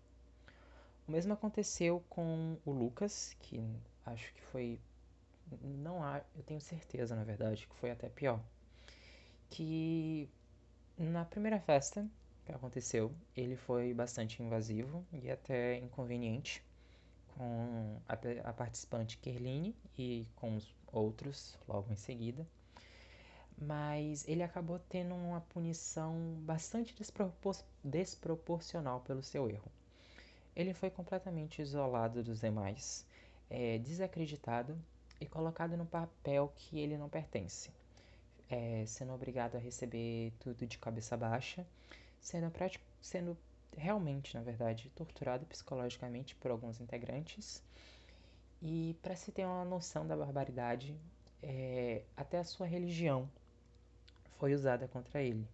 O 1.08 1.12
mesmo 1.12 1.32
aconteceu 1.32 2.04
com 2.10 2.58
o 2.64 2.72
Lucas, 2.72 3.34
que 3.38 3.64
acho 4.04 4.34
que 4.34 4.42
foi 4.42 4.78
não 5.62 6.02
há, 6.02 6.22
eu 6.34 6.42
tenho 6.42 6.60
certeza, 6.60 7.14
na 7.14 7.24
verdade, 7.24 7.66
que 7.66 7.74
foi 7.76 7.90
até 7.90 8.08
pior. 8.08 8.40
Que 9.48 10.28
na 10.98 11.24
primeira 11.24 11.60
festa 11.60 12.08
que 12.44 12.52
aconteceu, 12.52 13.12
ele 13.36 13.56
foi 13.56 13.92
bastante 13.92 14.42
invasivo 14.42 15.04
e 15.12 15.30
até 15.30 15.78
inconveniente 15.78 16.64
com 17.36 18.00
a, 18.08 18.14
a 18.48 18.52
participante 18.52 19.18
Kerline 19.18 19.74
e 19.98 20.26
com 20.36 20.56
os 20.56 20.74
outros 20.92 21.58
logo 21.68 21.92
em 21.92 21.96
seguida. 21.96 22.46
Mas 23.58 24.26
ele 24.28 24.42
acabou 24.42 24.78
tendo 24.78 25.14
uma 25.14 25.40
punição 25.40 26.36
bastante 26.40 26.94
despropor 26.94 27.56
desproporcional 27.82 29.00
pelo 29.00 29.22
seu 29.22 29.48
erro. 29.48 29.70
Ele 30.54 30.74
foi 30.74 30.90
completamente 30.90 31.62
isolado 31.62 32.22
dos 32.22 32.40
demais, 32.40 33.06
é, 33.48 33.78
desacreditado 33.78 34.78
e 35.20 35.26
colocado 35.26 35.76
no 35.76 35.86
papel 35.86 36.52
que 36.56 36.78
ele 36.78 36.96
não 36.96 37.08
pertence, 37.08 37.70
é, 38.50 38.84
sendo 38.86 39.12
obrigado 39.12 39.56
a 39.56 39.58
receber 39.58 40.32
tudo 40.38 40.66
de 40.66 40.78
cabeça 40.78 41.16
baixa, 41.16 41.66
sendo, 42.20 42.52
sendo 43.00 43.36
realmente, 43.76 44.34
na 44.34 44.42
verdade, 44.42 44.90
torturado 44.94 45.46
psicologicamente 45.46 46.34
por 46.36 46.50
alguns 46.50 46.80
integrantes. 46.80 47.62
E 48.62 48.96
para 49.02 49.14
se 49.14 49.30
ter 49.30 49.44
uma 49.44 49.64
noção 49.64 50.06
da 50.06 50.16
barbaridade, 50.16 50.96
é, 51.42 52.02
até 52.16 52.38
a 52.38 52.44
sua 52.44 52.66
religião 52.66 53.28
foi 54.38 54.54
usada 54.54 54.88
contra 54.88 55.22
ele. 55.22 55.46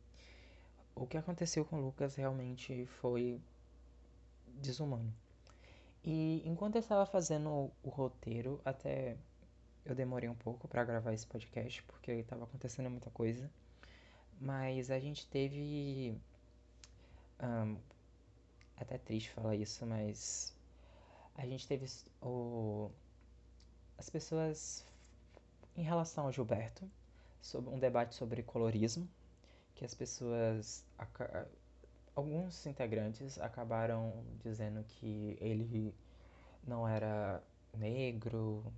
O 0.94 1.06
que 1.06 1.16
aconteceu 1.16 1.64
com 1.64 1.80
Lucas 1.80 2.14
realmente 2.14 2.86
foi 2.86 3.40
desumano. 4.46 5.12
E 6.04 6.42
enquanto 6.44 6.76
eu 6.76 6.80
estava 6.80 7.06
fazendo 7.06 7.48
o, 7.48 7.72
o 7.82 7.88
roteiro, 7.88 8.60
até 8.64 9.16
eu 9.84 9.94
demorei 9.94 10.28
um 10.28 10.34
pouco 10.34 10.68
para 10.68 10.84
gravar 10.84 11.12
esse 11.12 11.26
podcast 11.26 11.82
porque 11.84 12.12
estava 12.12 12.44
acontecendo 12.44 12.88
muita 12.90 13.10
coisa. 13.10 13.50
Mas 14.40 14.90
a 14.90 14.98
gente 14.98 15.26
teve. 15.26 16.18
Um, 17.40 17.76
até 18.76 18.98
triste 18.98 19.30
falar 19.30 19.56
isso, 19.56 19.86
mas. 19.86 20.54
A 21.34 21.46
gente 21.46 21.66
teve 21.66 21.86
o, 22.20 22.90
as 23.98 24.08
pessoas. 24.10 24.86
Em 25.74 25.82
relação 25.82 26.26
ao 26.26 26.32
Gilberto, 26.32 26.88
sobre 27.40 27.70
um 27.70 27.78
debate 27.78 28.14
sobre 28.14 28.42
colorismo, 28.42 29.08
que 29.74 29.84
as 29.84 29.94
pessoas. 29.94 30.84
Alguns 32.14 32.66
integrantes 32.66 33.38
acabaram 33.38 34.22
dizendo 34.42 34.84
que 34.84 35.36
ele 35.40 35.94
não 36.62 36.86
era 36.86 37.42
negro, 37.74 38.70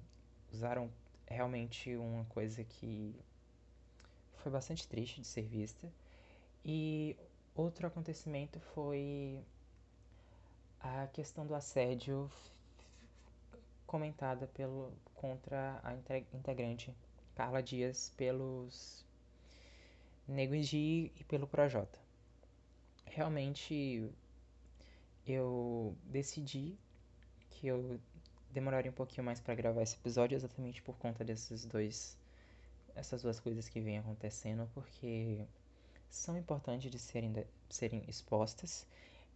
usaram 0.55 0.91
realmente 1.27 1.97
uma 1.97 2.25
coisa 2.27 2.63
que 2.65 3.15
foi 4.37 4.53
bastante 4.53 4.87
triste 4.87 5.21
de 5.21 5.27
ser 5.27 5.43
vista. 5.43 5.93
E 6.65 7.17
outro 7.55 7.87
acontecimento 7.87 8.59
foi 8.75 9.43
a 10.81 11.07
questão 11.09 11.47
do 11.47 11.55
assédio 11.55 12.31
comentada 13.87 14.47
pelo 14.49 14.93
contra 15.15 15.81
a 15.83 15.95
integrante 15.95 16.95
Carla 17.35 17.63
Dias 17.63 18.13
pelos 18.17 19.05
Nego 20.29 20.55
e 20.55 21.11
pelo 21.29 21.47
Projota. 21.47 21.99
Realmente 23.07 24.11
eu 25.27 25.97
decidi 26.05 26.77
que 27.51 27.67
eu 27.67 28.01
demoraria 28.55 28.91
um 28.91 28.95
pouquinho 28.95 29.25
mais 29.25 29.41
para 29.41 29.55
gravar 29.55 29.83
esse 29.83 29.97
episódio 29.97 30.37
exatamente 30.37 30.81
por 30.83 30.97
conta 30.97 31.25
desses 31.25 31.67
dois 31.67 32.17
essas 32.95 33.23
duas 33.23 33.41
coisas 33.41 33.69
que 33.69 33.81
vêm 33.81 33.99
acontecendo 33.99 34.71
porque 34.73 35.45
são 36.09 36.39
importantes 36.39 36.91
de 36.91 36.99
serem 36.99 37.33
de, 37.33 37.45
serem 37.69 38.05
expostas. 38.09 38.87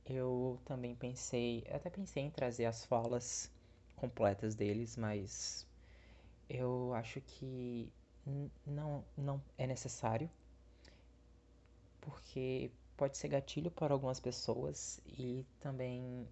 Eu 0.07 0.59
também 0.65 0.95
pensei, 0.95 1.67
até 1.71 1.91
pensei 1.91 2.23
em 2.23 2.31
trazer 2.31 2.67
as 2.67 2.85
falas 2.85 3.51
completas 3.97 4.55
deles, 4.55 4.97
mas 4.97 5.67
eu 6.49 6.95
acho 6.95 7.21
que 7.21 7.93
não 8.67 9.05
não 9.17 9.43
é 9.57 9.67
necessário 9.67 10.31
porque 12.01 12.71
pode 12.97 13.17
ser 13.17 13.29
gatilho 13.29 13.71
para 13.71 13.93
algumas 13.93 14.21
pessoas 14.21 15.01
e 15.07 15.45
também 15.61 16.27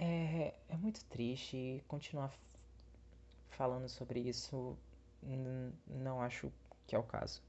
é, 0.00 0.54
é 0.70 0.76
muito 0.78 1.04
triste 1.04 1.84
continuar 1.86 2.32
falando 3.50 3.86
sobre 3.86 4.18
isso. 4.20 4.76
Não 5.86 6.22
acho 6.22 6.50
que 6.86 6.96
é 6.96 6.98
o 6.98 7.02
caso. 7.02 7.42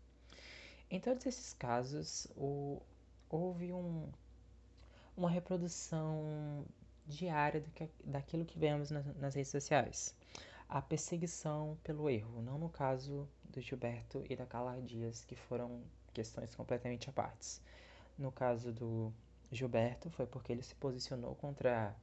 Em 0.89 0.99
todos 0.99 1.25
esses 1.25 1.53
casos, 1.53 2.27
o, 2.35 2.81
houve 3.29 3.71
um, 3.71 4.11
uma 5.15 5.29
reprodução 5.29 6.65
diária 7.07 7.61
do 7.61 7.69
que, 7.71 7.89
daquilo 8.03 8.43
que 8.43 8.59
vemos 8.59 8.91
nas, 8.91 9.05
nas 9.15 9.33
redes 9.33 9.49
sociais. 9.49 10.13
A 10.67 10.81
perseguição 10.81 11.77
pelo 11.83 12.09
erro, 12.09 12.41
não 12.41 12.57
no 12.57 12.69
caso 12.69 13.27
do 13.45 13.61
Gilberto 13.61 14.25
e 14.29 14.35
da 14.35 14.45
Carla 14.45 14.81
Dias, 14.81 15.23
que 15.23 15.35
foram 15.35 15.81
questões 16.13 16.53
completamente 16.53 17.09
à 17.09 17.13
parte. 17.13 17.61
No 18.17 18.31
caso 18.31 18.73
do 18.73 19.13
Gilberto, 19.49 20.09
foi 20.09 20.25
porque 20.25 20.51
ele 20.51 20.61
se 20.61 20.75
posicionou 20.75 21.35
contra 21.35 21.95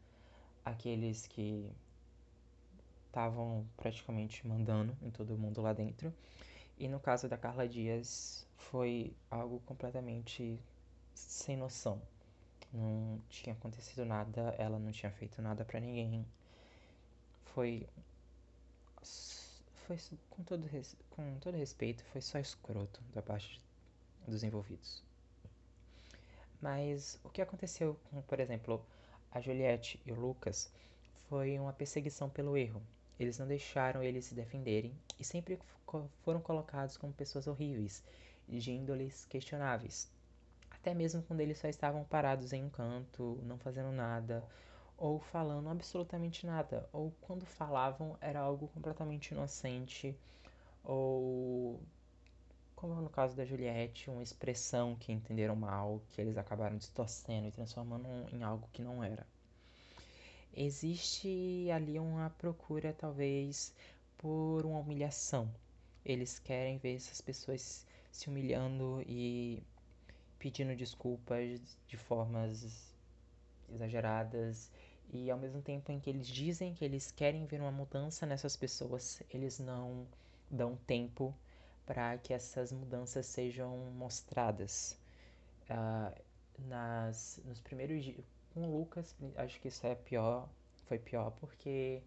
aqueles 0.65 1.27
que 1.27 1.71
estavam 3.07 3.67
praticamente 3.77 4.47
mandando 4.47 4.97
em 5.03 5.11
todo 5.11 5.37
mundo 5.37 5.61
lá 5.61 5.73
dentro. 5.73 6.13
E 6.79 6.87
no 6.89 7.01
caso 7.01 7.29
da 7.29 7.37
Carla 7.37 7.67
Dias, 7.67 8.47
foi 8.57 9.13
algo 9.31 9.61
completamente 9.61 10.61
sem 11.15 11.57
noção. 11.57 12.01
Não 12.73 13.21
tinha 13.29 13.55
acontecido 13.55 14.05
nada, 14.05 14.55
ela 14.59 14.79
não 14.79 14.93
tinha 14.93 15.11
feito 15.11 15.41
nada 15.43 15.65
para 15.65 15.81
ninguém. 15.81 16.25
Foi. 17.47 17.89
Foi 19.87 19.99
com 20.29 20.43
todo, 20.43 20.69
com 21.11 21.39
todo 21.41 21.57
respeito, 21.57 22.05
foi 22.05 22.21
só 22.21 22.39
escroto 22.39 23.01
da 23.15 23.23
parte 23.23 23.59
dos 24.27 24.43
envolvidos. 24.43 25.03
Mas 26.61 27.19
o 27.25 27.31
que 27.31 27.41
aconteceu 27.41 27.99
com, 28.11 28.21
por 28.23 28.39
exemplo, 28.39 28.85
a 29.33 29.41
Juliette 29.41 30.01
e 30.05 30.13
o 30.13 30.19
Lucas 30.21 30.71
foi 31.29 31.59
uma 31.59 31.73
perseguição 31.73 32.29
pelo 32.29 32.57
erro. 32.57 32.83
Eles 33.19 33.39
não 33.39 33.47
deixaram 33.47 34.03
eles 34.03 34.27
se 34.27 34.35
defenderem 34.35 34.93
e 35.19 35.25
sempre 35.25 35.59
foram 36.23 36.41
colocados 36.41 36.97
como 36.97 37.13
pessoas 37.13 37.47
horríveis, 37.47 38.03
de 38.49 38.71
índoles 38.71 39.27
questionáveis. 39.27 40.11
Até 40.71 40.95
mesmo 40.95 41.23
quando 41.23 41.41
eles 41.41 41.59
só 41.59 41.69
estavam 41.69 42.05
parados 42.05 42.53
em 42.53 42.65
um 42.65 42.71
canto, 42.71 43.39
não 43.43 43.59
fazendo 43.59 43.91
nada, 43.91 44.45
ou 44.97 45.21
falando 45.21 45.69
absolutamente 45.69 46.47
nada, 46.47 46.89
ou 46.93 47.13
quando 47.21 47.45
falavam 47.45 48.17
era 48.21 48.41
algo 48.41 48.69
completamente 48.69 49.33
inocente, 49.33 50.17
ou 50.83 51.81
como 52.79 52.95
no 53.03 53.11
caso 53.11 53.37
da 53.37 53.45
Juliette, 53.45 54.09
uma 54.09 54.23
expressão 54.23 54.95
que 54.95 55.11
entenderam 55.11 55.57
mal, 55.57 56.01
que 56.11 56.21
eles 56.21 56.39
acabaram 56.39 56.77
distorcendo 56.77 57.49
e 57.49 57.51
transformando 57.51 58.09
em 58.33 58.45
algo 58.45 58.69
que 58.73 58.81
não 58.81 59.03
era. 59.03 59.27
Existe 60.55 61.69
ali 61.75 61.99
uma 61.99 62.31
procura, 62.31 62.93
talvez, 62.93 63.75
por 64.17 64.65
uma 64.65 64.79
humilhação. 64.79 65.53
Eles 66.05 66.39
querem 66.39 66.79
ver 66.79 66.95
essas 66.95 67.21
pessoas 67.21 67.85
se 68.13 68.29
humilhando 68.29 69.03
e 69.07 69.61
pedindo 70.39 70.77
desculpas 70.77 71.61
de 71.89 71.97
formas 71.97 72.95
exageradas 73.69 74.71
E 75.13 75.31
ao 75.31 75.39
mesmo 75.39 75.61
tempo 75.63 75.91
em 75.91 75.99
que 75.99 76.11
eles 76.11 76.29
dizem 76.29 76.75
que 76.75 76.85
eles 76.85 77.11
querem 77.11 77.45
ver 77.47 77.61
uma 77.61 77.73
mudança 77.73 78.25
nessas 78.25 78.57
pessoas, 78.57 79.21
eles 79.31 79.59
não 79.59 80.07
dão 80.51 80.77
tempo 80.87 81.35
para 81.89 82.19
que 82.19 82.35
essas 82.35 82.71
mudanças 82.71 83.25
sejam 83.25 83.75
mostradas. 83.97 84.95
Uh, 85.71 86.15
nas, 86.67 87.41
nos 87.47 87.61
primeiros 87.61 88.05
dias, 88.05 88.25
com 88.53 88.63
o 88.63 88.79
Lucas, 88.79 89.17
acho 89.37 89.59
que 89.61 89.69
isso 89.69 89.87
é 89.87 89.95
pior, 89.95 90.49
foi 90.87 90.99
pior 90.99 91.31
porque 91.41 92.03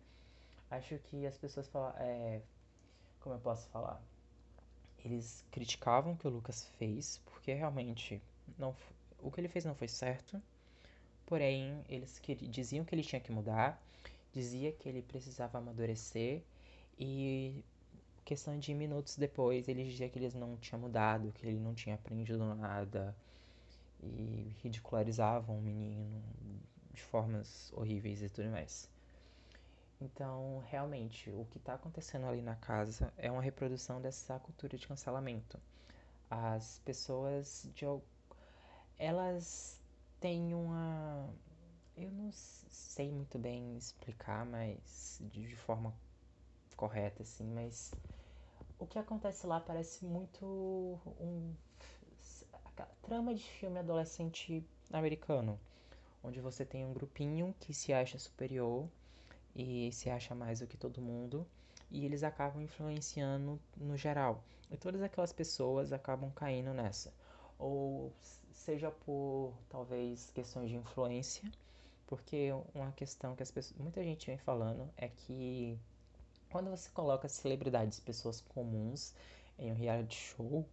acho 0.70 0.98
que 1.00 1.26
as 1.26 1.38
pessoas 1.38 1.68
falam, 1.70 1.94
é, 1.98 2.42
como 3.22 3.36
eu 3.36 3.40
posso 3.40 3.68
falar? 3.70 4.00
Eles 5.04 5.44
criticavam 5.52 6.14
o 6.14 6.18
que 6.18 6.28
o 6.28 6.30
Lucas 6.30 6.70
fez, 6.78 7.20
porque 7.26 7.54
realmente 7.54 8.22
não, 8.60 8.76
o 9.20 9.32
que 9.32 9.42
ele 9.42 9.48
fez 9.48 9.66
não 9.66 9.74
foi 9.74 9.88
certo. 9.88 10.40
Porém, 11.26 11.84
eles 11.90 12.20
que, 12.20 12.36
diziam 12.36 12.86
que 12.86 12.94
ele 12.94 13.04
tinha 13.04 13.22
que 13.22 13.32
mudar, 13.32 13.82
dizia 14.34 14.72
que 14.74 14.88
ele 14.88 15.02
precisava 15.02 15.58
amadurecer 15.58 16.44
e 17.00 17.64
questão 18.26 18.58
de 18.58 18.74
minutos 18.74 19.18
depois 19.18 19.68
ele 19.68 19.84
dizia 19.84 20.10
que 20.10 20.18
eles 20.18 20.34
não 20.34 20.58
tinha 20.58 20.78
mudado, 20.78 21.32
que 21.34 21.46
ele 21.46 21.60
não 21.60 21.74
tinha 21.74 21.96
aprendido 21.96 22.44
nada 22.56 23.16
e 24.02 24.56
ridicularizavam 24.64 25.58
o 25.58 25.62
menino 25.62 26.22
de 26.94 27.02
formas 27.02 27.72
horríveis 27.76 28.22
e 28.22 28.30
tudo 28.30 28.50
mais. 28.50 28.90
Então, 30.00 30.64
realmente, 30.68 31.30
o 31.30 31.46
que 31.52 31.58
está 31.58 31.76
acontecendo 31.76 32.26
ali 32.26 32.42
na 32.42 32.56
casa 32.56 33.14
é 33.18 33.32
uma 33.32 33.42
reprodução 33.42 34.02
dessa 34.02 34.40
cultura 34.40 34.78
de 34.78 34.88
cancelamento. 34.88 35.60
As 36.30 36.80
pessoas 36.84 37.70
de 37.76 37.86
elas 38.98 39.80
têm 40.20 40.54
uma 40.54 41.30
eu 41.96 42.12
não 42.12 42.32
sei 42.32 43.12
muito 43.12 43.38
bem 43.38 43.78
explicar, 43.78 44.46
mas 44.46 45.22
de 45.32 45.56
forma 45.56 45.94
correta 46.76 47.22
assim, 47.22 47.46
mas 47.46 47.94
o 48.82 48.88
que 48.88 48.98
acontece 48.98 49.46
lá 49.46 49.60
parece 49.60 50.04
muito 50.04 50.44
um 51.20 51.54
trama 53.04 53.34
de 53.34 53.44
filme 53.44 53.78
adolescente 53.78 54.66
americano, 54.92 55.60
onde 56.24 56.42
você 56.42 56.66
tem 56.66 56.84
um 56.84 56.92
grupinho 56.92 57.54
que 57.60 57.76
se 57.76 57.94
acha 57.94 58.18
superior 58.18 58.90
e 59.56 59.92
se 59.92 60.10
acha 60.10 60.34
mais 60.34 60.62
do 60.62 60.68
que 60.68 60.78
todo 60.78 61.00
mundo, 61.00 61.46
e 61.92 62.06
eles 62.06 62.24
acabam 62.24 62.60
influenciando 62.64 63.60
no 63.78 63.96
geral. 63.96 64.44
E 64.72 64.78
todas 64.78 65.04
aquelas 65.04 65.32
pessoas 65.32 65.94
acabam 65.94 66.32
caindo 66.32 66.74
nessa. 66.74 67.14
Ou 67.60 68.12
seja 68.52 68.90
por 68.90 69.54
talvez 69.70 70.32
questões 70.32 70.70
de 70.72 70.76
influência, 70.76 71.52
porque 72.08 72.50
uma 72.74 72.92
questão 72.94 73.36
que 73.36 73.44
as 73.44 73.52
pessoas, 73.52 73.80
muita 73.80 74.04
gente 74.04 74.26
vem 74.26 74.40
falando 74.40 74.90
é 74.98 75.08
que 75.08 75.78
quando 76.52 76.70
você 76.70 76.90
coloca 76.90 77.30
celebridades, 77.30 78.00
pessoas 78.00 78.42
comuns 78.42 79.14
em 79.58 79.72
um 79.72 79.76
reality 79.76 80.18
show, 80.18 80.66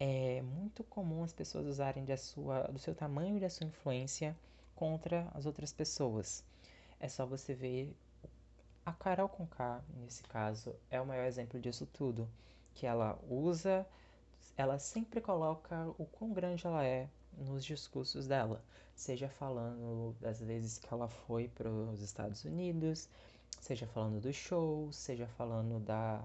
é 0.00 0.40
muito 0.42 0.82
comum 0.84 1.22
as 1.22 1.32
pessoas 1.32 1.66
usarem 1.66 2.04
da 2.04 2.16
sua, 2.16 2.62
do 2.62 2.78
seu 2.78 2.94
tamanho 2.94 3.36
e 3.36 3.40
da 3.40 3.50
sua 3.50 3.66
influência 3.66 4.36
contra 4.74 5.28
as 5.34 5.44
outras 5.44 5.72
pessoas. 5.72 6.42
É 6.98 7.08
só 7.08 7.26
você 7.26 7.54
ver 7.54 7.94
a 8.86 8.92
Carol 8.92 9.28
Conká, 9.28 9.82
nesse 10.00 10.22
caso, 10.24 10.74
é 10.90 11.00
o 11.00 11.06
maior 11.06 11.26
exemplo 11.26 11.60
disso 11.60 11.86
tudo, 11.86 12.28
que 12.74 12.86
ela 12.86 13.18
usa, 13.28 13.86
ela 14.56 14.78
sempre 14.78 15.20
coloca 15.20 15.88
o 15.98 16.06
quão 16.06 16.32
grande 16.32 16.66
ela 16.66 16.84
é 16.84 17.08
nos 17.36 17.64
discursos 17.64 18.26
dela, 18.26 18.64
seja 18.94 19.28
falando 19.28 20.16
das 20.20 20.40
vezes 20.40 20.78
que 20.78 20.92
ela 20.92 21.06
foi 21.06 21.48
para 21.48 21.70
os 21.70 22.00
Estados 22.00 22.44
Unidos, 22.44 23.08
seja 23.62 23.86
falando 23.86 24.20
do 24.20 24.32
show, 24.32 24.92
seja 24.92 25.26
falando 25.28 25.78
da 25.78 26.20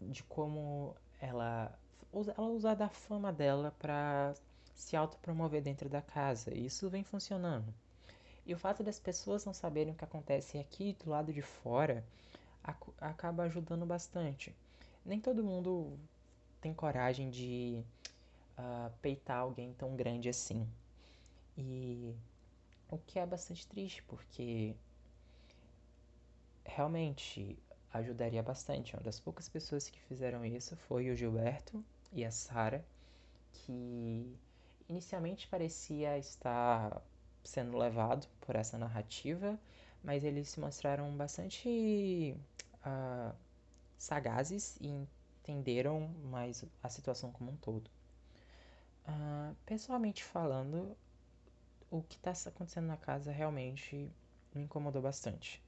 de 0.00 0.22
como 0.22 0.94
ela 1.20 1.76
ela 2.12 2.48
usa 2.48 2.74
da 2.74 2.88
fama 2.88 3.32
dela 3.32 3.74
para 3.78 4.34
se 4.74 4.96
autopromover 4.96 5.60
dentro 5.60 5.88
da 5.88 6.00
casa. 6.00 6.54
E 6.54 6.66
isso 6.66 6.88
vem 6.88 7.02
funcionando. 7.02 7.74
E 8.46 8.54
o 8.54 8.58
fato 8.58 8.82
das 8.82 8.98
pessoas 8.98 9.44
não 9.44 9.52
saberem 9.52 9.92
o 9.92 9.96
que 9.96 10.04
acontece 10.04 10.56
aqui 10.58 10.96
do 11.04 11.10
lado 11.10 11.32
de 11.32 11.42
fora 11.42 12.04
acaba 13.00 13.42
ajudando 13.44 13.84
bastante. 13.84 14.54
Nem 15.04 15.20
todo 15.20 15.42
mundo 15.42 15.98
tem 16.60 16.72
coragem 16.72 17.28
de 17.28 17.82
uh, 18.56 18.90
peitar 19.02 19.38
alguém 19.38 19.74
tão 19.74 19.96
grande 19.96 20.28
assim. 20.28 20.66
E 21.58 22.14
o 22.88 22.98
que 22.98 23.18
é 23.18 23.26
bastante 23.26 23.66
triste, 23.66 24.02
porque 24.04 24.76
realmente 26.64 27.58
ajudaria 27.92 28.42
bastante. 28.42 28.94
Uma 28.94 29.02
das 29.02 29.20
poucas 29.20 29.48
pessoas 29.48 29.88
que 29.88 30.00
fizeram 30.00 30.44
isso 30.44 30.76
foi 30.76 31.10
o 31.10 31.16
Gilberto 31.16 31.84
e 32.12 32.24
a 32.24 32.30
Sara, 32.30 32.84
que 33.52 34.36
inicialmente 34.88 35.46
parecia 35.48 36.18
estar 36.18 37.00
sendo 37.44 37.76
levado 37.76 38.26
por 38.40 38.56
essa 38.56 38.76
narrativa, 38.78 39.58
mas 40.02 40.24
eles 40.24 40.48
se 40.48 40.60
mostraram 40.60 41.10
bastante 41.16 42.36
uh, 42.86 43.34
sagazes 43.98 44.76
e 44.80 45.06
entenderam 45.42 46.08
mais 46.24 46.64
a 46.82 46.88
situação 46.88 47.32
como 47.32 47.52
um 47.52 47.56
todo. 47.56 47.88
Uh, 49.06 49.54
pessoalmente 49.66 50.22
falando, 50.22 50.96
o 51.90 52.02
que 52.02 52.16
está 52.16 52.32
acontecendo 52.48 52.86
na 52.86 52.96
casa 52.96 53.32
realmente 53.32 54.10
me 54.54 54.62
incomodou 54.62 55.02
bastante. 55.02 55.62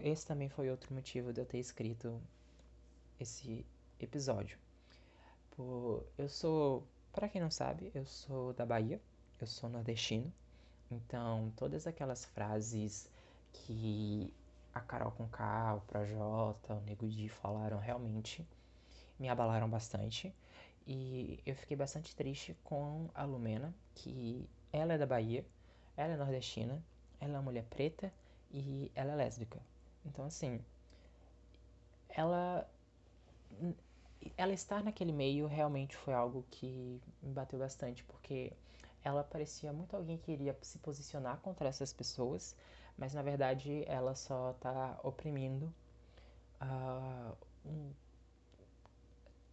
Esse 0.00 0.26
também 0.26 0.48
foi 0.48 0.70
outro 0.70 0.94
motivo 0.94 1.32
de 1.32 1.40
eu 1.40 1.46
ter 1.46 1.58
escrito 1.58 2.20
esse 3.18 3.64
episódio. 3.98 4.58
Eu 6.18 6.28
sou, 6.28 6.86
para 7.12 7.28
quem 7.28 7.40
não 7.40 7.50
sabe, 7.50 7.90
eu 7.94 8.04
sou 8.04 8.52
da 8.52 8.66
Bahia, 8.66 9.00
eu 9.40 9.46
sou 9.46 9.70
nordestino, 9.70 10.30
então 10.90 11.50
todas 11.56 11.86
aquelas 11.86 12.26
frases 12.26 13.08
que 13.52 14.32
a 14.74 14.80
Carol 14.80 15.12
com 15.12 15.26
K, 15.26 15.76
o 15.76 15.80
Projota, 15.80 16.74
o 16.74 16.80
Nego 16.82 17.08
Di 17.08 17.30
falaram 17.30 17.78
realmente 17.78 18.46
me 19.18 19.28
abalaram 19.30 19.68
bastante. 19.68 20.34
E 20.86 21.40
eu 21.46 21.56
fiquei 21.56 21.76
bastante 21.76 22.14
triste 22.14 22.54
com 22.62 23.08
a 23.14 23.24
Lumena, 23.24 23.74
que 23.94 24.48
ela 24.70 24.92
é 24.92 24.98
da 24.98 25.06
Bahia, 25.06 25.44
ela 25.96 26.12
é 26.12 26.16
nordestina, 26.16 26.84
ela 27.18 27.32
é 27.32 27.36
uma 27.36 27.42
mulher 27.42 27.64
preta 27.64 28.12
e 28.50 28.90
ela 28.94 29.12
é 29.12 29.16
lésbica. 29.16 29.60
Então, 30.04 30.24
assim, 30.26 30.60
ela 32.08 32.68
ela 34.36 34.52
estar 34.52 34.82
naquele 34.82 35.12
meio 35.12 35.46
realmente 35.46 35.96
foi 35.96 36.14
algo 36.14 36.44
que 36.50 37.00
me 37.22 37.32
bateu 37.32 37.58
bastante, 37.58 38.02
porque 38.04 38.52
ela 39.04 39.22
parecia 39.22 39.72
muito 39.72 39.94
alguém 39.94 40.18
que 40.18 40.32
iria 40.32 40.56
se 40.62 40.78
posicionar 40.78 41.38
contra 41.38 41.68
essas 41.68 41.92
pessoas, 41.92 42.56
mas 42.98 43.14
na 43.14 43.22
verdade 43.22 43.84
ela 43.86 44.14
só 44.14 44.50
está 44.50 44.98
oprimindo. 45.02 45.72
Uh, 46.60 47.36
um, 47.64 47.92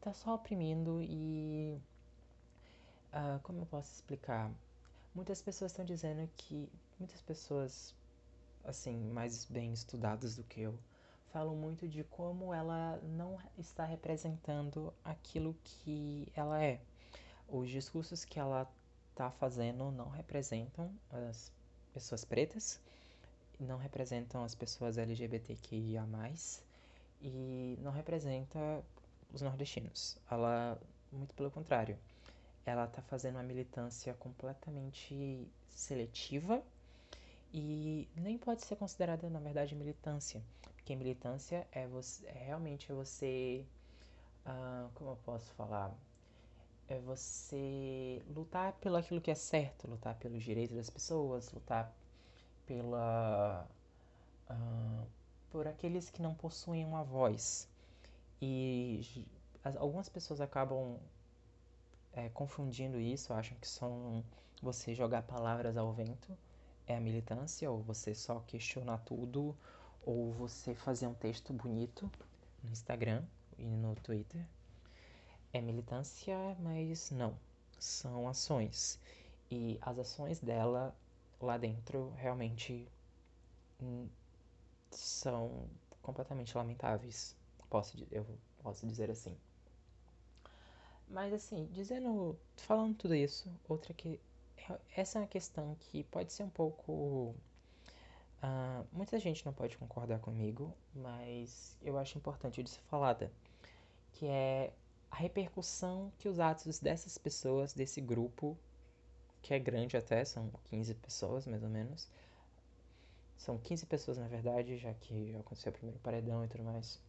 tá 0.01 0.13
só 0.13 0.35
oprimindo 0.35 1.01
e. 1.01 1.77
Uh, 3.13 3.39
como 3.43 3.59
eu 3.61 3.65
posso 3.67 3.93
explicar? 3.93 4.51
Muitas 5.13 5.41
pessoas 5.41 5.71
estão 5.71 5.85
dizendo 5.85 6.27
que. 6.35 6.67
Muitas 6.99 7.21
pessoas, 7.21 7.93
assim, 8.63 8.95
mais 9.11 9.45
bem 9.45 9.73
estudadas 9.73 10.35
do 10.35 10.43
que 10.43 10.61
eu, 10.61 10.77
falam 11.31 11.55
muito 11.55 11.87
de 11.87 12.03
como 12.03 12.53
ela 12.53 12.99
não 13.03 13.39
está 13.57 13.85
representando 13.85 14.93
aquilo 15.03 15.55
que 15.63 16.27
ela 16.35 16.63
é. 16.63 16.79
Os 17.47 17.69
discursos 17.69 18.23
que 18.23 18.39
ela 18.39 18.71
está 19.11 19.31
fazendo 19.31 19.91
não 19.91 20.09
representam 20.09 20.91
as 21.11 21.51
pessoas 21.93 22.23
pretas, 22.23 22.79
não 23.59 23.77
representam 23.77 24.43
as 24.43 24.55
pessoas 24.55 24.97
LGBTQIA+, 24.97 26.05
e 27.21 27.77
não 27.81 27.91
representa 27.91 28.83
os 29.31 29.41
nordestinos. 29.41 30.17
Ela, 30.29 30.79
muito 31.11 31.33
pelo 31.33 31.49
contrário, 31.49 31.97
ela 32.65 32.85
está 32.85 33.01
fazendo 33.01 33.35
uma 33.35 33.43
militância 33.43 34.13
completamente 34.15 35.47
seletiva 35.69 36.61
e 37.53 38.09
nem 38.15 38.37
pode 38.37 38.65
ser 38.65 38.75
considerada, 38.75 39.29
na 39.29 39.39
verdade, 39.39 39.75
militância. 39.75 40.43
Porque 40.75 40.95
militância 40.95 41.67
é, 41.71 41.87
você, 41.87 42.25
é 42.27 42.43
realmente 42.45 42.91
você. 42.91 43.65
Uh, 44.45 44.89
como 44.95 45.11
eu 45.11 45.15
posso 45.23 45.53
falar? 45.53 45.95
é 46.87 46.99
você 46.99 48.21
lutar 48.29 48.73
pelo 48.73 48.97
aquilo 48.97 49.21
que 49.21 49.31
é 49.31 49.35
certo, 49.35 49.87
lutar 49.87 50.15
pelos 50.15 50.43
direitos 50.43 50.75
das 50.75 50.89
pessoas, 50.89 51.51
lutar 51.51 51.93
pela 52.65 53.67
uh, 54.49 55.07
por 55.49 55.67
aqueles 55.67 56.09
que 56.09 56.21
não 56.21 56.33
possuem 56.33 56.85
uma 56.85 57.03
voz. 57.03 57.69
E 58.41 59.25
as, 59.63 59.75
algumas 59.77 60.09
pessoas 60.09 60.41
acabam 60.41 60.97
é, 62.13 62.29
confundindo 62.29 62.99
isso, 62.99 63.33
acham 63.33 63.57
que 63.59 63.67
são 63.67 64.23
você 64.61 64.93
jogar 64.93 65.23
palavras 65.23 65.77
ao 65.77 65.91
vento. 65.93 66.37
É 66.87 66.95
a 66.95 67.01
militância, 67.01 67.69
ou 67.71 67.81
você 67.81 68.13
só 68.13 68.39
questionar 68.41 68.99
tudo, 68.99 69.55
ou 70.05 70.31
você 70.33 70.75
fazer 70.75 71.07
um 71.07 71.13
texto 71.13 71.53
bonito 71.53 72.11
no 72.63 72.71
Instagram 72.71 73.23
e 73.57 73.65
no 73.65 73.95
Twitter. 73.95 74.45
É 75.51 75.61
militância, 75.61 76.35
mas 76.59 77.11
não. 77.11 77.37
São 77.79 78.27
ações. 78.27 78.99
E 79.51 79.77
as 79.81 79.99
ações 79.99 80.39
dela 80.39 80.95
lá 81.39 81.57
dentro 81.57 82.11
realmente 82.17 82.87
são 84.89 85.67
completamente 86.01 86.55
lamentáveis. 86.57 87.35
Posso, 87.69 87.97
eu 88.11 88.25
posso 88.61 88.85
dizer 88.87 89.09
assim. 89.09 89.37
Mas 91.07 91.33
assim, 91.33 91.67
dizendo, 91.71 92.37
falando 92.57 92.95
tudo 92.95 93.13
isso, 93.13 93.49
outra 93.67 93.93
que 93.93 94.19
essa 94.95 95.19
é 95.19 95.21
uma 95.21 95.27
questão 95.27 95.75
que 95.79 96.03
pode 96.05 96.31
ser 96.31 96.43
um 96.43 96.49
pouco 96.49 97.35
uh, 98.43 98.85
muita 98.91 99.17
gente 99.19 99.45
não 99.45 99.53
pode 99.53 99.77
concordar 99.77 100.19
comigo, 100.19 100.73
mas 100.93 101.77
eu 101.81 101.97
acho 101.97 102.17
importante 102.17 102.61
de 102.61 102.69
ser 102.69 102.81
falada, 102.81 103.31
que 104.13 104.27
é 104.27 104.73
a 105.09 105.15
repercussão 105.15 106.11
que 106.17 106.27
os 106.27 106.39
atos 106.39 106.79
dessas 106.79 107.17
pessoas, 107.17 107.73
desse 107.73 108.01
grupo, 108.01 108.57
que 109.41 109.53
é 109.53 109.59
grande 109.59 109.95
até, 109.95 110.23
são 110.25 110.49
15 110.65 110.95
pessoas 110.95 111.47
mais 111.47 111.63
ou 111.63 111.69
menos, 111.69 112.09
são 113.37 113.57
15 113.57 113.85
pessoas 113.85 114.17
na 114.17 114.27
verdade, 114.27 114.77
já 114.77 114.93
que 114.93 115.35
aconteceu 115.35 115.71
o 115.71 115.73
primeiro 115.73 115.99
paredão 115.99 116.43
e 116.43 116.47
tudo 116.47 116.63
mais. 116.63 116.99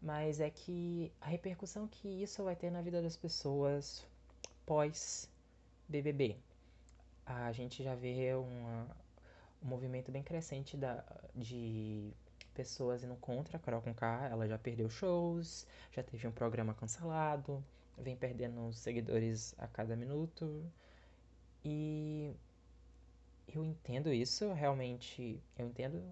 Mas 0.00 0.40
é 0.40 0.50
que 0.50 1.12
a 1.20 1.26
repercussão 1.26 1.88
que 1.88 2.08
isso 2.22 2.42
vai 2.44 2.54
ter 2.54 2.70
na 2.70 2.82
vida 2.82 3.00
das 3.00 3.16
pessoas 3.16 4.06
pós 4.66 5.28
BBB. 5.88 6.36
A 7.24 7.52
gente 7.52 7.82
já 7.82 7.94
vê 7.94 8.34
uma, 8.34 8.86
um 9.62 9.68
movimento 9.68 10.10
bem 10.12 10.22
crescente 10.22 10.76
da, 10.76 11.04
de 11.34 12.12
pessoas 12.54 13.04
indo 13.04 13.16
contra 13.16 13.56
a 13.56 13.60
Carol. 13.60 13.82
Ela 14.30 14.48
já 14.48 14.58
perdeu 14.58 14.88
shows, 14.88 15.66
já 15.92 16.02
teve 16.02 16.26
um 16.26 16.32
programa 16.32 16.74
cancelado, 16.74 17.64
vem 17.98 18.16
perdendo 18.16 18.72
seguidores 18.72 19.54
a 19.58 19.66
cada 19.66 19.96
minuto. 19.96 20.64
E 21.64 22.34
eu 23.48 23.64
entendo 23.64 24.12
isso, 24.12 24.52
realmente 24.52 25.42
eu 25.58 25.66
entendo 25.66 26.02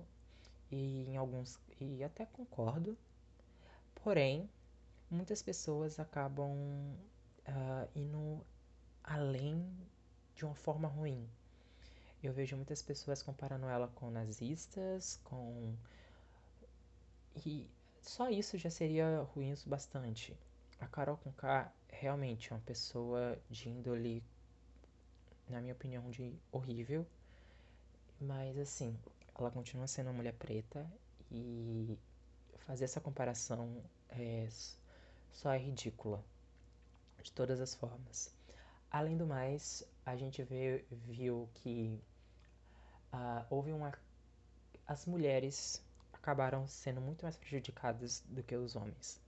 e 0.70 1.04
em 1.08 1.16
alguns 1.16 1.58
e 1.80 2.02
até 2.02 2.26
concordo. 2.26 2.96
Porém, 4.02 4.48
muitas 5.10 5.42
pessoas 5.42 5.98
acabam 5.98 6.50
uh, 7.48 7.88
indo 7.94 8.44
além 9.04 9.70
de 10.34 10.44
uma 10.44 10.54
forma 10.54 10.88
ruim. 10.88 11.28
Eu 12.22 12.32
vejo 12.32 12.56
muitas 12.56 12.82
pessoas 12.82 13.22
comparando 13.22 13.66
ela 13.66 13.88
com 13.88 14.10
nazistas, 14.10 15.20
com. 15.24 15.74
E 17.44 17.68
só 18.00 18.30
isso 18.30 18.56
já 18.56 18.70
seria 18.70 19.20
ruim 19.34 19.52
o 19.52 19.68
bastante. 19.68 20.36
A 20.80 20.86
Carol 20.86 21.18
Conká 21.18 21.70
realmente 21.88 22.50
é 22.50 22.56
uma 22.56 22.62
pessoa 22.62 23.38
de 23.50 23.68
índole, 23.68 24.22
na 25.48 25.60
minha 25.60 25.74
opinião, 25.74 26.10
de 26.10 26.34
horrível. 26.50 27.06
Mas 28.20 28.58
assim, 28.58 28.98
ela 29.34 29.50
continua 29.50 29.86
sendo 29.86 30.06
uma 30.06 30.14
mulher 30.14 30.34
preta 30.34 30.90
e 31.30 31.98
fazer 32.60 32.84
essa 32.84 33.00
comparação 33.00 33.82
é, 34.08 34.48
só 35.32 35.52
é 35.52 35.58
ridícula. 35.58 36.24
De 37.22 37.32
todas 37.32 37.60
as 37.60 37.74
formas. 37.74 38.34
Além 38.94 39.16
do 39.16 39.26
mais, 39.26 39.82
a 40.06 40.14
gente 40.14 40.40
vê, 40.44 40.84
viu 40.88 41.48
que 41.54 42.00
uh, 43.12 43.44
houve 43.50 43.72
uma. 43.72 43.92
As 44.86 45.04
mulheres 45.04 45.84
acabaram 46.12 46.64
sendo 46.68 47.00
muito 47.00 47.24
mais 47.24 47.36
prejudicadas 47.36 48.22
do 48.28 48.40
que 48.44 48.54
os 48.54 48.76
homens. 48.76 49.20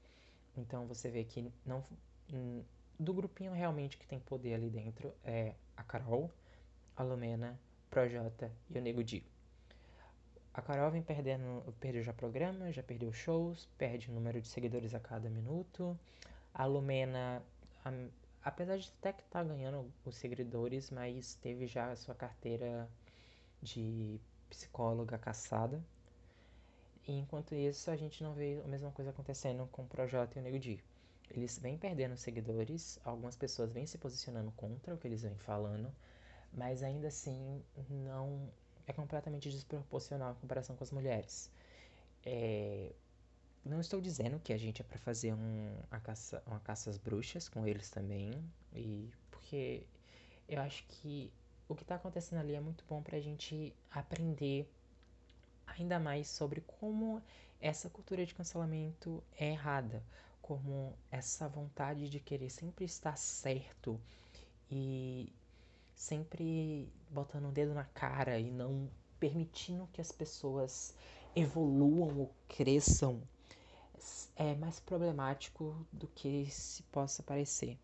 Então 0.57 0.87
você 0.87 1.11
vê 1.11 1.25
que 1.25 1.53
não. 1.65 1.83
Do 2.97 3.13
grupinho 3.13 3.53
realmente 3.53 3.97
que 3.97 4.07
tem 4.07 4.21
poder 4.21 4.55
ali 4.55 4.71
dentro 4.71 5.13
é 5.25 5.53
a 5.77 5.83
Carol, 5.83 6.31
a 6.97 7.03
Lumena, 7.03 7.59
Projota 7.91 8.53
e 8.71 8.79
o 8.79 8.81
Nego 8.81 9.03
Di. 9.03 9.25
A 10.55 10.63
Carol 10.63 10.93
vem 10.93 11.03
perdendo, 11.03 11.75
perdeu 11.81 12.05
já 12.05 12.13
programa, 12.13 12.71
já 12.71 12.85
perdeu 12.85 13.13
shows, 13.13 13.69
perde 13.77 14.13
o 14.13 14.15
número 14.15 14.41
de 14.41 14.47
seguidores 14.47 14.95
a 14.95 15.01
cada 15.01 15.29
minuto. 15.29 15.99
A 16.55 16.65
Lumena, 16.67 17.43
apesar 18.47 18.79
de 18.79 18.89
até 19.01 19.13
que 19.13 19.25
tá 19.25 19.43
ganhando 19.43 19.93
os 20.05 20.15
seguidores, 20.17 20.89
mas 20.89 21.35
teve 21.35 21.67
já 21.67 21.91
a 21.91 21.97
sua 21.97 22.15
carteira 22.15 22.89
de 23.61 24.21
psicóloga 24.49 25.19
caçada. 25.19 25.83
E 27.09 27.13
enquanto 27.19 27.57
isso, 27.57 27.91
a 27.91 27.97
gente 27.97 28.23
não 28.23 28.35
vê 28.35 28.63
a 28.65 28.69
mesma 28.69 28.93
coisa 28.93 29.11
acontecendo 29.11 29.69
com 29.73 29.83
o 29.83 29.87
Projota 29.87 30.39
e 30.39 30.41
o 30.41 30.45
Nego 30.45 30.61
Di. 30.61 30.81
Eles 31.29 31.59
vêm 31.59 31.77
perdendo 31.77 32.17
seguidores, 32.17 33.01
algumas 33.05 33.35
pessoas 33.37 33.73
vêm 33.73 33.85
se 33.85 33.99
posicionando 33.99 34.53
contra 34.53 34.95
o 34.95 34.99
que 34.99 35.09
eles 35.09 35.23
vêm 35.23 35.37
falando, 35.39 35.93
mas 36.53 36.85
ainda 36.85 37.09
assim 37.09 37.61
não 37.91 38.49
é 38.87 38.93
completamente 38.93 39.51
desproporcional 39.51 40.33
em 40.33 40.37
comparação 40.37 40.77
com 40.77 40.85
as 40.85 40.93
mulheres. 40.93 41.51
É, 42.25 42.93
não 43.67 43.81
estou 43.81 44.01
dizendo 44.01 44.39
que 44.39 44.53
a 44.53 44.57
gente 44.57 44.81
é 44.81 44.85
para 44.85 44.99
fazer 44.99 45.35
um, 45.35 45.77
a 45.91 45.99
caça, 45.99 46.43
uma 46.47 46.61
caça 46.61 46.89
às 46.89 46.99
bruxas 46.99 47.49
com 47.49 47.67
eles 47.67 47.91
também, 47.91 48.33
e 48.73 49.11
porque 49.31 49.85
eu 50.49 50.61
acho 50.61 50.85
que 50.87 51.33
o 51.69 51.75
que 51.75 51.83
está 51.83 51.97
acontecendo 51.97 52.39
ali 52.39 52.55
é 52.55 52.61
muito 52.61 52.85
bom 52.89 53.03
para 53.03 53.17
a 53.17 53.21
gente 53.21 53.75
aprender 53.91 54.71
ainda 55.67 55.99
mais 55.99 56.29
sobre 56.29 56.61
como 56.61 57.21
essa 57.61 57.91
cultura 57.91 58.25
de 58.25 58.35
cancelamento 58.35 59.23
é 59.37 59.51
errada, 59.51 60.03
como 60.41 60.97
essa 61.11 61.49
vontade 61.49 62.09
de 62.09 62.21
querer 62.21 62.51
sempre 62.51 62.85
estar 62.85 63.17
certo 63.17 64.01
e 64.71 65.33
sempre 65.95 66.89
botando 67.11 67.47
o 67.47 67.49
um 67.49 67.53
dedo 67.53 67.75
na 67.75 67.85
cara 67.85 68.39
e 68.39 68.51
não 68.51 68.89
permitindo 69.19 69.89
que 69.93 70.01
as 70.01 70.13
pessoas 70.13 70.95
evoluam 71.35 72.17
ou 72.17 72.35
cresçam 72.47 73.21
é 74.37 74.55
mais 74.55 74.81
problemático 74.81 75.75
do 75.93 76.07
que 76.09 76.51
se 76.51 76.83
possa 76.85 77.23
parecer. 77.23 77.79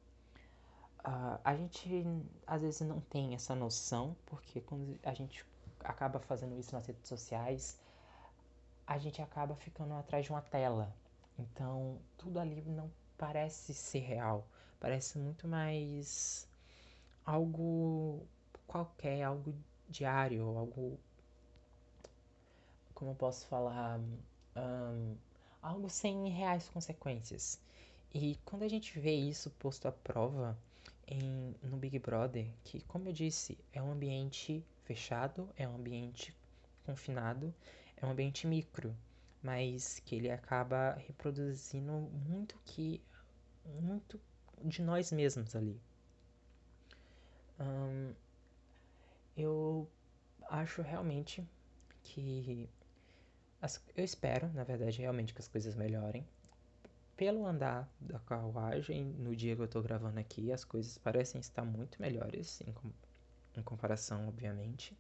Uh, 1.01 1.38
a 1.44 1.57
gente 1.57 2.07
às 2.46 2.62
vezes 2.62 2.81
não 2.83 3.01
tem 3.01 3.35
essa 3.35 3.55
noção, 3.55 4.16
porque 4.27 4.61
quando 4.61 4.98
a 5.03 5.12
gente 5.12 5.44
acaba 5.81 6.20
fazendo 6.20 6.57
isso 6.59 6.75
nas 6.75 6.87
redes 6.87 7.09
sociais, 7.09 7.81
a 8.87 8.98
gente 8.98 9.20
acaba 9.20 9.55
ficando 9.57 9.94
atrás 9.94 10.25
de 10.25 10.31
uma 10.31 10.42
tela. 10.42 10.94
Então, 11.38 11.98
tudo 12.16 12.38
ali 12.38 12.62
não 12.62 12.90
parece 13.18 13.75
ser 13.75 14.01
real. 14.01 14.46
Parece 14.79 15.18
muito 15.18 15.48
mais 15.48 16.48
algo 17.25 18.27
qualquer, 18.66 19.22
algo 19.22 19.55
diário, 19.88 20.57
algo. 20.57 20.98
Como 22.94 23.11
eu 23.11 23.14
posso 23.14 23.46
falar? 23.46 23.98
Um, 24.57 25.16
algo 25.62 25.88
sem 25.88 26.29
reais 26.29 26.68
consequências. 26.68 27.59
E 28.12 28.37
quando 28.44 28.64
a 28.64 28.68
gente 28.68 28.98
vê 28.98 29.14
isso 29.14 29.51
posto 29.53 29.88
à 29.88 29.92
prova 29.92 30.59
em, 31.07 31.55
no 31.62 31.77
Big 31.77 31.98
Brother, 31.98 32.46
que, 32.64 32.83
como 32.83 33.09
eu 33.09 33.12
disse, 33.12 33.57
é 33.72 33.81
um 33.81 33.92
ambiente 33.92 34.64
fechado, 34.85 35.48
é 35.57 35.66
um 35.66 35.77
ambiente 35.77 36.35
confinado, 36.85 37.55
é 37.96 38.05
um 38.05 38.11
ambiente 38.11 38.46
micro, 38.46 38.94
mas 39.42 40.01
que 40.01 40.16
ele 40.16 40.31
acaba 40.31 40.94
reproduzindo 41.07 41.92
muito 41.92 42.59
que 42.64 43.01
muito 43.81 44.20
de 44.64 44.83
nós 44.83 45.11
mesmos 45.12 45.55
ali. 45.57 45.81
Eu 49.37 49.88
acho 50.48 50.83
realmente 50.83 51.46
que 52.03 52.68
as, 53.62 53.81
eu 53.96 54.05
espero, 54.05 54.53
na 54.53 54.64
verdade, 54.64 55.01
realmente 55.01 55.33
que 55.33 55.40
as 55.40 55.46
coisas 55.46 55.77
melhorem. 55.77 56.27
Pelo 57.16 57.46
andar 57.46 57.88
da 58.01 58.18
carruagem, 58.18 59.05
no 59.05 59.37
dia 59.37 59.55
que 59.55 59.62
eu 59.62 59.68
tô 59.68 59.81
gravando 59.81 60.18
aqui, 60.18 60.51
as 60.51 60.64
coisas 60.64 60.98
parecem 60.98 61.40
estar 61.40 61.64
muito 61.64 62.03
melhores, 62.03 62.61
em, 62.62 62.75
em 63.57 63.62
comparação, 63.62 64.27
obviamente. 64.27 64.96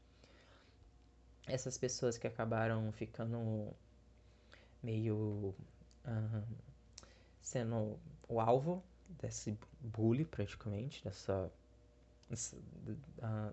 Essas 1.46 1.76
pessoas 1.76 2.16
que 2.16 2.26
acabaram 2.26 2.92
ficando 2.92 3.74
meio. 4.80 5.54
Sendo 7.40 7.98
o 8.28 8.40
alvo 8.40 8.82
desse 9.20 9.58
bullying, 9.80 10.24
praticamente, 10.24 11.02
dessa 11.02 11.50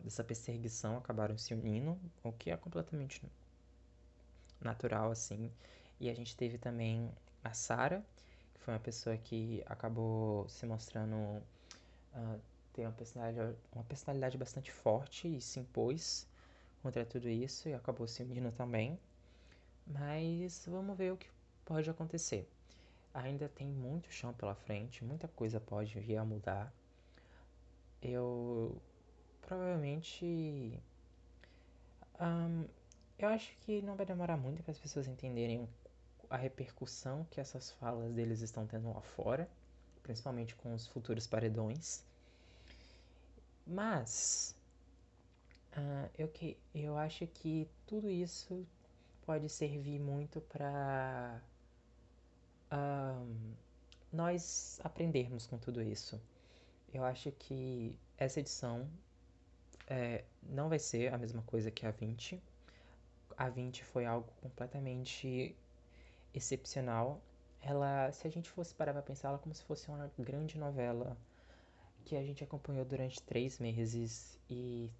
dessa 0.03 0.23
perseguição 0.23 0.97
acabaram 0.97 1.37
se 1.37 1.53
unindo, 1.53 1.99
o 2.23 2.31
que 2.31 2.49
é 2.49 2.55
completamente 2.55 3.21
natural, 4.61 5.11
assim. 5.11 5.51
E 5.99 6.09
a 6.09 6.13
gente 6.13 6.35
teve 6.35 6.57
também 6.57 7.11
a 7.43 7.53
Sara, 7.53 8.03
que 8.53 8.61
foi 8.61 8.73
uma 8.73 8.79
pessoa 8.79 9.17
que 9.17 9.63
acabou 9.65 10.47
se 10.49 10.65
mostrando 10.65 11.15
uh, 11.15 12.39
ter 12.73 12.83
uma 12.83 12.91
personalidade, 12.91 13.57
uma 13.73 13.83
personalidade 13.83 14.37
bastante 14.37 14.71
forte 14.71 15.27
e 15.27 15.41
se 15.41 15.59
impôs 15.59 16.27
contra 16.81 17.05
tudo 17.05 17.27
isso 17.27 17.67
e 17.67 17.73
acabou 17.73 18.07
se 18.07 18.23
unindo 18.23 18.51
também. 18.51 18.99
Mas 19.85 20.65
vamos 20.67 20.97
ver 20.97 21.13
o 21.13 21.17
que 21.17 21.27
pode 21.65 21.89
acontecer. 21.89 22.47
Ainda 23.13 23.49
tem 23.49 23.67
muito 23.67 24.11
chão 24.11 24.33
pela 24.33 24.55
frente, 24.55 25.03
muita 25.03 25.27
coisa 25.27 25.59
pode 25.59 25.99
vir 25.99 26.17
a 26.17 26.25
mudar. 26.25 26.71
Eu 28.01 28.79
provavelmente. 29.41 30.79
Um, 32.19 32.65
eu 33.19 33.27
acho 33.29 33.53
que 33.61 33.81
não 33.81 33.95
vai 33.95 34.05
demorar 34.05 34.37
muito 34.37 34.63
para 34.63 34.71
as 34.71 34.79
pessoas 34.79 35.07
entenderem 35.07 35.67
a 36.29 36.37
repercussão 36.37 37.25
que 37.29 37.41
essas 37.41 37.71
falas 37.71 38.13
deles 38.13 38.41
estão 38.41 38.65
tendo 38.65 38.91
lá 38.93 39.01
fora, 39.01 39.49
principalmente 40.01 40.55
com 40.55 40.73
os 40.73 40.87
futuros 40.87 41.27
paredões. 41.27 42.03
Mas 43.67 44.55
uh, 45.73 46.09
eu, 46.17 46.27
que, 46.29 46.57
eu 46.73 46.97
acho 46.97 47.27
que 47.27 47.67
tudo 47.85 48.09
isso 48.09 48.65
pode 49.25 49.49
servir 49.49 49.99
muito 49.99 50.39
para 50.41 51.41
uh, 52.71 53.55
nós 54.13 54.79
aprendermos 54.83 55.45
com 55.45 55.57
tudo 55.57 55.81
isso. 55.81 56.19
Eu 56.93 57.03
acho 57.03 57.31
que 57.33 57.95
essa 58.17 58.39
edição 58.39 58.89
é, 59.87 60.23
não 60.43 60.69
vai 60.69 60.79
ser 60.79 61.13
a 61.13 61.17
mesma 61.17 61.41
coisa 61.43 61.69
que 61.69 61.85
a 61.85 61.91
20. 61.91 62.41
A 63.39 63.47
20 63.47 63.85
foi 63.85 64.05
algo 64.05 64.27
completamente 64.41 65.55
excepcional. 66.33 67.21
Ela, 67.61 68.11
se 68.11 68.27
a 68.27 68.29
gente 68.29 68.49
fosse 68.49 68.75
parar 68.75 68.91
pra 68.91 69.01
pensar, 69.01 69.29
ela 69.29 69.37
é 69.37 69.41
como 69.41 69.55
se 69.55 69.63
fosse 69.63 69.87
uma 69.87 70.11
grande 70.19 70.57
novela 70.57 71.17
que 72.03 72.17
a 72.17 72.21
gente 72.21 72.43
acompanhou 72.43 72.83
durante 72.83 73.21
três 73.21 73.57
meses 73.57 74.37
e 74.49 74.91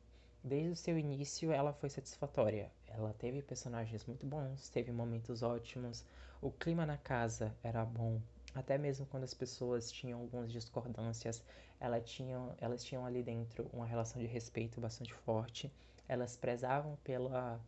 desde 0.41 0.69
o 0.69 0.75
seu 0.77 0.97
início 0.97 1.51
ela 1.51 1.73
foi 1.73 1.89
satisfatória. 1.89 2.71
Ela 2.87 3.13
teve 3.19 3.41
personagens 3.41 4.05
muito 4.05 4.25
bons, 4.25 4.69
teve 4.69 4.89
momentos 4.89 5.43
ótimos, 5.43 6.05
o 6.41 6.49
clima 6.49 6.85
na 6.85 6.97
casa 6.97 7.53
era 7.61 7.83
bom, 7.83 8.21
até 8.55 8.77
mesmo 8.77 9.05
quando 9.07 9.25
as 9.25 9.33
pessoas 9.33 9.91
tinham 9.91 10.21
algumas 10.21 10.49
discordâncias, 10.49 11.43
ela 11.77 11.99
tinha, 11.99 12.55
elas 12.57 12.85
tinham 12.85 13.05
ali 13.05 13.21
dentro 13.21 13.69
uma 13.73 13.85
relação 13.85 14.21
de 14.21 14.27
respeito 14.29 14.79
bastante 14.79 15.13
forte. 15.13 15.69
Elas 16.07 16.37
prezavam 16.37 16.97
pela 17.03 17.61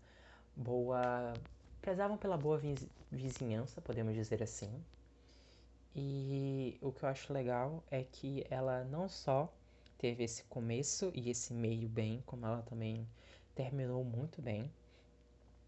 boa 0.56 1.34
prezavam 1.82 2.18
pela 2.18 2.38
boa 2.38 2.62
vizinhança, 3.12 3.82
podemos 3.82 4.14
dizer 4.14 4.44
assim. 4.44 4.72
E 5.96 6.78
o 6.82 6.92
que 6.92 7.04
eu 7.04 7.10
acho 7.10 7.34
legal 7.34 7.84
é 7.90 8.04
que 8.04 8.46
ela 8.50 8.84
não 8.86 9.10
só 9.10 9.52
teve 9.98 10.24
esse 10.24 10.44
começo 10.44 11.12
e 11.14 11.30
esse 11.30 11.54
meio 11.54 11.90
bem, 11.90 12.24
como 12.26 12.46
ela 12.46 12.62
também 12.62 13.08
terminou 13.56 14.04
muito 14.04 14.42
bem. 14.42 14.72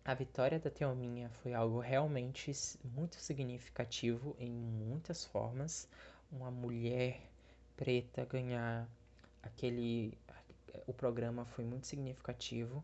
A 0.05 0.13
vitória 0.13 0.59
da 0.59 0.69
Teominha 0.69 1.29
foi 1.29 1.53
algo 1.53 1.79
realmente 1.79 2.51
muito 2.83 3.15
significativo 3.15 4.35
em 4.39 4.51
muitas 4.51 5.25
formas. 5.25 5.87
Uma 6.31 6.51
mulher 6.51 7.21
preta 7.75 8.25
ganhar 8.25 8.87
aquele. 9.41 10.17
O 10.87 10.93
programa 10.93 11.45
foi 11.45 11.63
muito 11.63 11.87
significativo, 11.87 12.83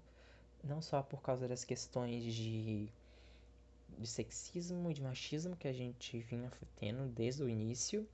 não 0.64 0.82
só 0.82 1.02
por 1.02 1.22
causa 1.22 1.48
das 1.48 1.64
questões 1.64 2.24
de 2.24 2.92
de 3.98 4.08
sexismo 4.08 4.90
e 4.90 4.94
de 4.94 5.02
machismo 5.02 5.56
que 5.56 5.68
a 5.68 5.74
gente 5.74 6.20
vinha 6.20 6.52
tendo 6.78 7.08
desde 7.12 7.44
o 7.44 7.50
início, 7.50 8.08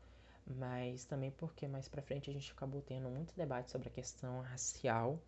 mas 0.45 1.05
também 1.05 1.31
porque 1.31 1.67
mais 1.67 1.88
pra 1.88 2.01
frente 2.01 2.29
a 2.29 2.34
gente 2.34 2.51
acabou 2.51 2.81
tendo 2.81 3.10
muito 3.10 3.36
debate 3.36 3.71
sobre 3.71 3.89
a 3.89 3.91
questão 3.91 4.41
racial 4.41 5.19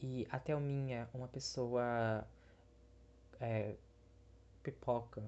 e 0.00 0.26
até 0.30 0.54
o 0.54 0.60
minha 0.60 1.08
uma 1.14 1.28
pessoa 1.28 2.26
é, 3.40 3.74
pipoca, 4.62 5.22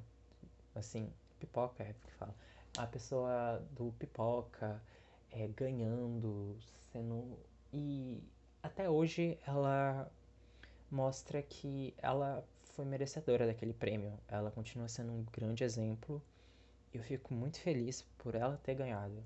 assim, 0.74 1.10
pipoca 1.38 1.82
é 1.82 1.94
que 2.04 2.12
fala, 2.12 2.34
a 2.76 2.86
pessoa 2.86 3.62
do 3.72 3.92
pipoca 3.98 4.82
é, 5.30 5.46
ganhando, 5.48 6.56
sendo 6.92 7.38
e 7.72 8.22
até 8.62 8.88
hoje 8.88 9.38
ela 9.46 10.10
mostra 10.90 11.42
que 11.42 11.94
ela 11.98 12.44
foi 12.74 12.84
merecedora 12.84 13.46
daquele 13.46 13.72
prêmio. 13.72 14.12
Ela 14.28 14.50
continua 14.50 14.88
sendo 14.88 15.12
um 15.12 15.24
grande 15.32 15.64
exemplo. 15.64 16.22
Eu 16.92 17.02
fico 17.02 17.34
muito 17.34 17.58
feliz 17.60 18.02
por 18.18 18.34
ela 18.34 18.56
ter 18.62 18.74
ganhado. 18.74 19.22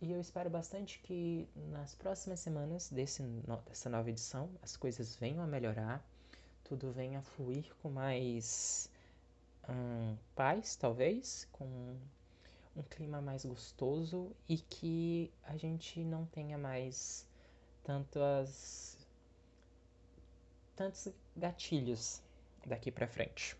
E 0.00 0.12
eu 0.12 0.20
espero 0.20 0.48
bastante 0.48 1.00
que 1.00 1.48
nas 1.70 1.94
próximas 1.94 2.38
semanas 2.38 2.88
desse, 2.90 3.22
dessa 3.66 3.88
nova 3.88 4.08
edição 4.08 4.48
as 4.62 4.76
coisas 4.76 5.16
venham 5.16 5.42
a 5.42 5.46
melhorar, 5.46 6.04
tudo 6.62 6.92
venha 6.92 7.18
a 7.18 7.22
fluir 7.22 7.74
com 7.82 7.90
mais 7.90 8.88
hum, 9.68 10.16
paz, 10.36 10.76
talvez, 10.76 11.48
com 11.50 11.96
um 12.76 12.82
clima 12.82 13.20
mais 13.20 13.44
gostoso 13.44 14.30
e 14.48 14.58
que 14.58 15.32
a 15.42 15.56
gente 15.56 16.04
não 16.04 16.26
tenha 16.26 16.56
mais 16.56 17.26
tantas 17.82 18.97
tantos 20.78 21.08
gatilhos 21.36 22.22
daqui 22.64 22.92
pra 22.92 23.08
frente. 23.08 23.56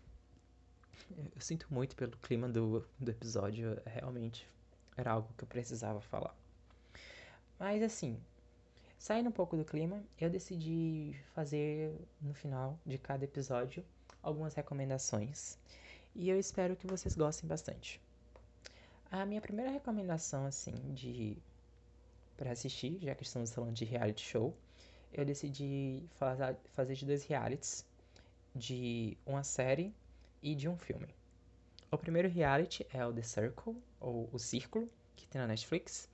Eu 1.35 1.41
sinto 1.41 1.67
muito 1.69 1.93
pelo 1.93 2.15
clima 2.17 2.47
do, 2.47 2.87
do 2.97 3.11
episódio, 3.11 3.77
realmente 3.85 4.47
era 4.95 5.11
algo 5.11 5.27
que 5.37 5.43
eu 5.43 5.47
precisava 5.47 5.99
falar. 5.99 6.33
Mas 7.59 7.83
assim, 7.83 8.17
saindo 8.97 9.27
um 9.27 9.33
pouco 9.33 9.57
do 9.57 9.65
clima, 9.65 10.01
eu 10.17 10.29
decidi 10.29 11.13
fazer 11.35 11.93
no 12.21 12.33
final 12.33 12.79
de 12.85 12.97
cada 12.97 13.25
episódio 13.25 13.83
algumas 14.23 14.53
recomendações 14.53 15.57
e 16.15 16.29
eu 16.29 16.39
espero 16.39 16.75
que 16.77 16.87
vocês 16.87 17.17
gostem 17.17 17.49
bastante. 17.49 18.01
A 19.11 19.25
minha 19.25 19.41
primeira 19.41 19.71
recomendação, 19.71 20.45
assim, 20.45 20.73
de 20.93 21.37
para 22.37 22.51
assistir, 22.51 22.97
já 23.01 23.13
que 23.13 23.23
estamos 23.23 23.51
falando 23.51 23.73
de 23.73 23.83
reality 23.83 24.23
show, 24.23 24.55
eu 25.13 25.25
decidi 25.25 26.03
fazer 26.73 26.95
de 26.95 27.05
dois 27.05 27.25
realities, 27.25 27.85
de 28.55 29.17
uma 29.25 29.43
série 29.43 29.93
e 30.41 30.55
de 30.55 30.67
um 30.67 30.77
filme. 30.77 31.07
O 31.91 31.97
primeiro 31.97 32.29
reality 32.29 32.85
é 32.93 33.05
o 33.05 33.13
The 33.13 33.23
Circle, 33.23 33.75
ou 33.99 34.29
O 34.31 34.39
Círculo, 34.39 34.89
que 35.15 35.27
tem 35.27 35.41
na 35.41 35.47
Netflix, 35.47 36.07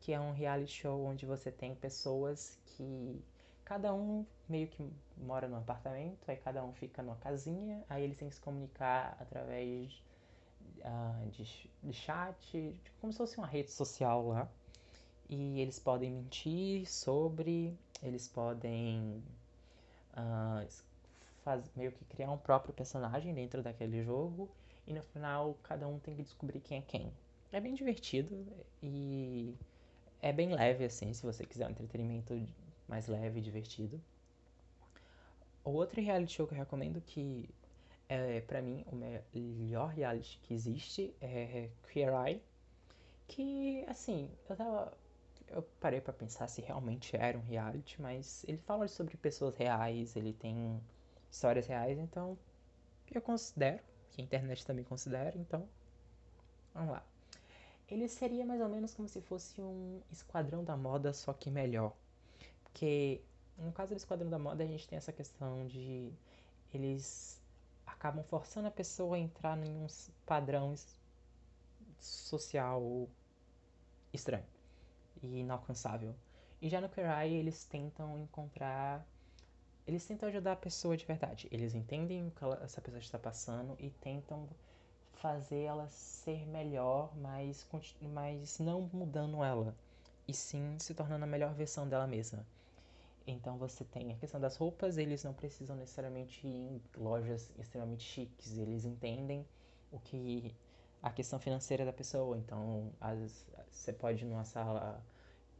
que 0.00 0.12
é 0.12 0.20
um 0.20 0.32
reality 0.32 0.72
show 0.72 1.04
onde 1.04 1.24
você 1.24 1.50
tem 1.50 1.74
pessoas 1.74 2.58
que 2.66 3.22
cada 3.64 3.94
um 3.94 4.26
meio 4.48 4.68
que 4.68 4.84
mora 5.16 5.48
num 5.48 5.56
apartamento, 5.56 6.28
aí 6.28 6.36
cada 6.36 6.62
um 6.64 6.72
fica 6.72 7.02
numa 7.02 7.16
casinha, 7.16 7.82
aí 7.88 8.04
eles 8.04 8.16
têm 8.16 8.28
que 8.28 8.34
se 8.34 8.40
comunicar 8.40 9.16
através 9.20 10.02
uh, 10.80 11.30
de, 11.30 11.70
de 11.82 11.92
chat, 11.92 12.36
de, 12.52 12.90
como 13.00 13.12
se 13.12 13.18
fosse 13.18 13.38
uma 13.38 13.46
rede 13.46 13.70
social 13.70 14.26
lá. 14.28 14.48
E 15.28 15.60
eles 15.60 15.78
podem 15.78 16.10
mentir 16.10 16.86
sobre 16.86 17.74
eles 18.02 18.28
podem 18.28 19.22
uh, 20.12 20.66
faz, 21.44 21.70
meio 21.76 21.92
que 21.92 22.04
criar 22.04 22.30
um 22.30 22.38
próprio 22.38 22.72
personagem 22.72 23.34
dentro 23.34 23.62
daquele 23.62 24.02
jogo 24.02 24.48
e 24.86 24.92
no 24.92 25.02
final 25.02 25.56
cada 25.62 25.86
um 25.86 25.98
tem 25.98 26.16
que 26.16 26.22
descobrir 26.22 26.60
quem 26.60 26.78
é 26.78 26.82
quem. 26.82 27.12
É 27.52 27.60
bem 27.60 27.74
divertido 27.74 28.46
e 28.82 29.54
é 30.20 30.32
bem 30.32 30.52
leve 30.52 30.84
assim, 30.84 31.12
se 31.12 31.22
você 31.22 31.44
quiser 31.44 31.66
um 31.66 31.70
entretenimento 31.70 32.40
mais 32.88 33.06
leve 33.06 33.38
e 33.38 33.42
divertido. 33.42 34.00
O 35.64 35.70
outro 35.70 36.00
reality 36.00 36.34
show 36.34 36.46
que 36.46 36.54
eu 36.54 36.58
recomendo 36.58 37.00
que 37.00 37.48
é 38.08 38.40
para 38.42 38.60
mim 38.60 38.84
o 38.92 38.96
melhor 38.96 39.88
reality 39.88 40.38
que 40.42 40.52
existe 40.52 41.14
é 41.20 41.70
Queer 41.90 42.12
Eye, 42.12 42.42
que 43.26 43.84
assim, 43.88 44.30
eu 44.48 44.56
tava 44.56 44.92
eu 45.48 45.62
parei 45.80 46.00
para 46.00 46.12
pensar 46.12 46.48
se 46.48 46.60
realmente 46.60 47.16
era 47.16 47.38
um 47.38 47.42
reality, 47.42 48.00
mas 48.00 48.44
ele 48.46 48.58
fala 48.58 48.88
sobre 48.88 49.16
pessoas 49.16 49.56
reais, 49.56 50.16
ele 50.16 50.32
tem 50.32 50.80
histórias 51.30 51.66
reais, 51.66 51.98
então 51.98 52.38
eu 53.12 53.22
considero, 53.22 53.80
que 54.10 54.20
a 54.20 54.24
internet 54.24 54.66
também 54.66 54.84
considera, 54.84 55.36
então 55.38 55.68
vamos 56.72 56.90
lá. 56.92 57.04
Ele 57.88 58.08
seria 58.08 58.44
mais 58.44 58.60
ou 58.60 58.68
menos 58.68 58.94
como 58.94 59.08
se 59.08 59.20
fosse 59.20 59.60
um 59.60 60.00
esquadrão 60.10 60.64
da 60.64 60.76
moda, 60.76 61.12
só 61.12 61.32
que 61.32 61.50
melhor. 61.50 61.94
Porque 62.64 63.20
no 63.56 63.72
caso 63.72 63.94
do 63.94 63.96
esquadrão 63.96 64.28
da 64.28 64.38
moda, 64.38 64.64
a 64.64 64.66
gente 64.66 64.88
tem 64.88 64.96
essa 64.96 65.12
questão 65.12 65.66
de 65.66 66.12
eles 66.72 67.40
acabam 67.86 68.24
forçando 68.24 68.66
a 68.66 68.70
pessoa 68.70 69.16
a 69.16 69.18
entrar 69.18 69.56
em 69.64 69.76
um 69.76 69.86
padrão 70.26 70.74
social 72.00 73.08
estranho 74.12 74.53
e 75.22 75.40
inalcançável. 75.40 76.14
E 76.60 76.68
já 76.68 76.80
no 76.80 76.88
Queer 76.88 77.10
Eye, 77.20 77.34
eles 77.34 77.64
tentam 77.64 78.18
encontrar. 78.18 79.06
Eles 79.86 80.06
tentam 80.06 80.28
ajudar 80.28 80.52
a 80.52 80.56
pessoa 80.56 80.96
de 80.96 81.04
verdade. 81.04 81.48
Eles 81.50 81.74
entendem 81.74 82.26
o 82.26 82.30
que 82.30 82.42
ela, 82.42 82.60
essa 82.62 82.80
pessoa 82.80 83.00
está 83.00 83.18
passando 83.18 83.76
e 83.78 83.90
tentam 83.90 84.48
fazer 85.24 85.62
ela 85.62 85.88
ser 85.88 86.46
melhor, 86.46 87.16
mas, 87.16 87.66
mas 88.00 88.58
não 88.58 88.90
mudando 88.92 89.42
ela, 89.42 89.74
e 90.28 90.34
sim 90.34 90.76
se 90.78 90.94
tornando 90.94 91.24
a 91.24 91.26
melhor 91.26 91.54
versão 91.54 91.88
dela 91.88 92.06
mesma. 92.06 92.44
Então 93.26 93.56
você 93.56 93.84
tem 93.84 94.12
a 94.12 94.16
questão 94.16 94.38
das 94.38 94.56
roupas, 94.56 94.98
eles 94.98 95.24
não 95.24 95.32
precisam 95.32 95.76
necessariamente 95.76 96.46
ir 96.46 96.50
em 96.50 96.82
lojas 96.96 97.50
extremamente 97.58 98.02
chiques, 98.02 98.58
eles 98.58 98.84
entendem 98.84 99.46
o 99.90 99.98
que 99.98 100.54
a 101.04 101.10
questão 101.10 101.38
financeira 101.38 101.84
da 101.84 101.92
pessoa. 101.92 102.38
Então, 102.38 102.90
você 103.70 103.92
pode 103.92 104.24
ir 104.24 104.26
numa 104.26 104.44
sala, 104.44 105.04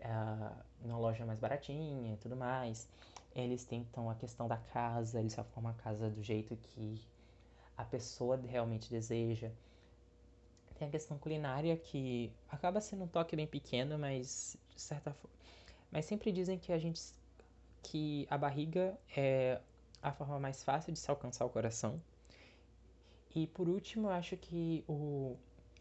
uh, 0.01 0.64
numa 0.80 0.99
loja 0.99 1.26
mais 1.26 1.38
baratinha 1.38 2.14
e 2.14 2.16
tudo 2.16 2.34
mais. 2.34 2.88
Eles 3.36 3.62
tentam 3.62 4.09
a 4.09 4.14
questão 4.14 4.49
da 4.49 4.57
casa, 4.57 5.20
eles 5.20 5.34
formam 5.53 5.70
a 5.72 5.74
casa 5.74 6.09
do 6.09 6.22
jeito 6.22 6.57
que 6.57 6.99
a 7.76 7.84
pessoa 7.84 8.40
realmente 8.49 8.88
deseja. 8.88 9.51
Tem 10.78 10.88
a 10.88 10.90
questão 10.90 11.18
culinária 11.18 11.76
que 11.76 12.32
acaba 12.49 12.80
sendo 12.80 13.05
um 13.05 13.09
toque 13.09 13.36
bem 13.36 13.47
pequeno, 13.47 13.99
mas 13.99 14.57
de 14.74 14.80
certa 14.80 15.12
forma. 15.12 15.36
Mas 15.92 16.07
sempre 16.07 16.32
dizem 16.32 16.59
que 16.59 16.72
a 16.72 16.78
gente 16.78 17.03
que 17.82 18.26
a 18.30 18.38
barriga 18.38 18.99
é 19.14 19.61
a 20.03 20.11
forma 20.11 20.40
mais 20.40 20.64
fácil 20.64 20.90
de 20.90 20.99
se 20.99 21.11
alcançar 21.11 21.45
o 21.45 21.51
coração. 21.51 22.01
E 23.35 23.47
por 23.49 23.68
último, 23.68 24.09
eu 24.09 24.12
acho 24.12 24.37
que 24.37 24.85
o 24.89 25.37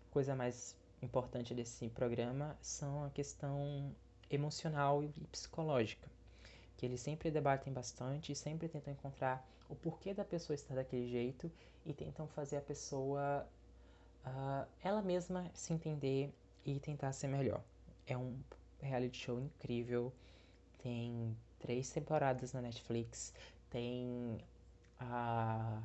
coisa 0.09 0.35
mais 0.35 0.75
importante 1.01 1.53
desse 1.53 1.89
programa 1.89 2.57
são 2.61 3.03
a 3.03 3.09
questão 3.09 3.93
emocional 4.29 5.03
e 5.03 5.09
psicológica, 5.31 6.07
que 6.77 6.85
eles 6.85 7.01
sempre 7.01 7.29
debatem 7.29 7.71
bastante, 7.71 8.33
sempre 8.35 8.67
tentam 8.67 8.93
encontrar 8.93 9.47
o 9.69 9.75
porquê 9.75 10.13
da 10.13 10.23
pessoa 10.23 10.55
estar 10.55 10.75
daquele 10.75 11.07
jeito 11.07 11.51
e 11.85 11.93
tentam 11.93 12.27
fazer 12.27 12.57
a 12.57 12.61
pessoa 12.61 13.47
uh, 14.25 14.67
ela 14.83 15.01
mesma 15.01 15.49
se 15.53 15.73
entender 15.73 16.33
e 16.65 16.79
tentar 16.79 17.11
ser 17.11 17.27
melhor. 17.27 17.63
É 18.07 18.17
um 18.17 18.39
reality 18.81 19.17
show 19.17 19.39
incrível, 19.39 20.11
tem 20.81 21.35
três 21.59 21.89
temporadas 21.91 22.53
na 22.53 22.61
Netflix, 22.61 23.33
tem 23.69 24.37
a 24.99 25.81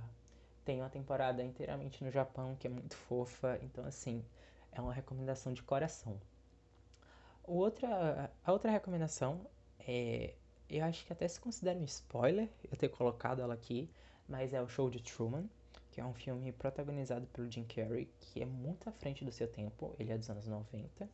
tem 0.69 0.83
uma 0.83 0.91
temporada 0.91 1.43
inteiramente 1.43 2.05
no 2.05 2.11
Japão 2.11 2.55
que 2.61 2.66
é 2.66 2.71
muito 2.71 2.95
fofa, 2.95 3.59
então 3.62 3.87
assim, 3.87 4.23
é 4.71 4.79
uma 4.79 4.93
recomendação 4.93 5.51
de 5.55 5.62
coração. 5.62 6.21
Outra, 7.43 8.31
a 8.45 8.53
outra 8.53 8.71
recomendação 8.71 9.41
é, 9.79 10.35
eu 10.69 10.85
acho 10.85 11.07
que 11.07 11.12
até 11.14 11.27
se 11.27 11.41
considera 11.41 11.79
um 11.79 11.85
spoiler 11.85 12.51
eu 12.71 12.77
ter 12.77 12.91
colocado 12.91 13.41
ela 13.41 13.55
aqui, 13.55 13.89
mas 14.29 14.53
é 14.53 14.61
o 14.61 14.69
Show 14.69 14.91
de 14.91 15.01
Truman, 15.01 15.49
que 15.91 16.03
é 16.03 16.05
um 16.05 16.12
filme 16.12 16.53
protagonizado 16.53 17.27
pelo 17.29 17.51
Jim 17.51 17.64
Carrey, 17.64 18.07
que 18.21 18.43
é 18.43 18.45
muito 18.45 18.91
à 18.91 18.93
frente 18.93 19.25
do 19.25 19.33
seu 19.33 19.49
tempo, 19.49 19.97
ele 19.99 20.12
é 20.12 20.19
dos 20.19 20.29
anos 20.29 20.47
90. 20.47 21.09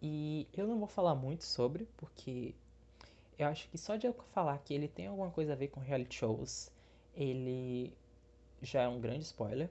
E 0.00 0.46
eu 0.54 0.68
não 0.68 0.78
vou 0.78 0.86
falar 0.86 1.16
muito 1.16 1.42
sobre, 1.42 1.88
porque 1.96 2.54
eu 3.36 3.48
acho 3.48 3.68
que 3.68 3.76
só 3.76 3.96
de 3.96 4.06
eu 4.06 4.12
falar 4.32 4.56
que 4.58 4.72
ele 4.72 4.86
tem 4.86 5.08
alguma 5.08 5.32
coisa 5.32 5.54
a 5.54 5.56
ver 5.56 5.68
com 5.68 5.80
reality 5.80 6.14
shows, 6.14 6.70
ele 7.16 7.92
já 8.62 8.82
é 8.82 8.88
um 8.88 9.00
grande 9.00 9.24
spoiler. 9.24 9.70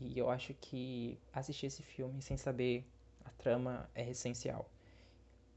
E 0.00 0.18
eu 0.18 0.30
acho 0.30 0.54
que 0.54 1.18
assistir 1.32 1.66
esse 1.66 1.82
filme 1.82 2.22
sem 2.22 2.36
saber 2.36 2.84
a 3.24 3.30
trama 3.30 3.88
é 3.94 4.08
essencial. 4.10 4.68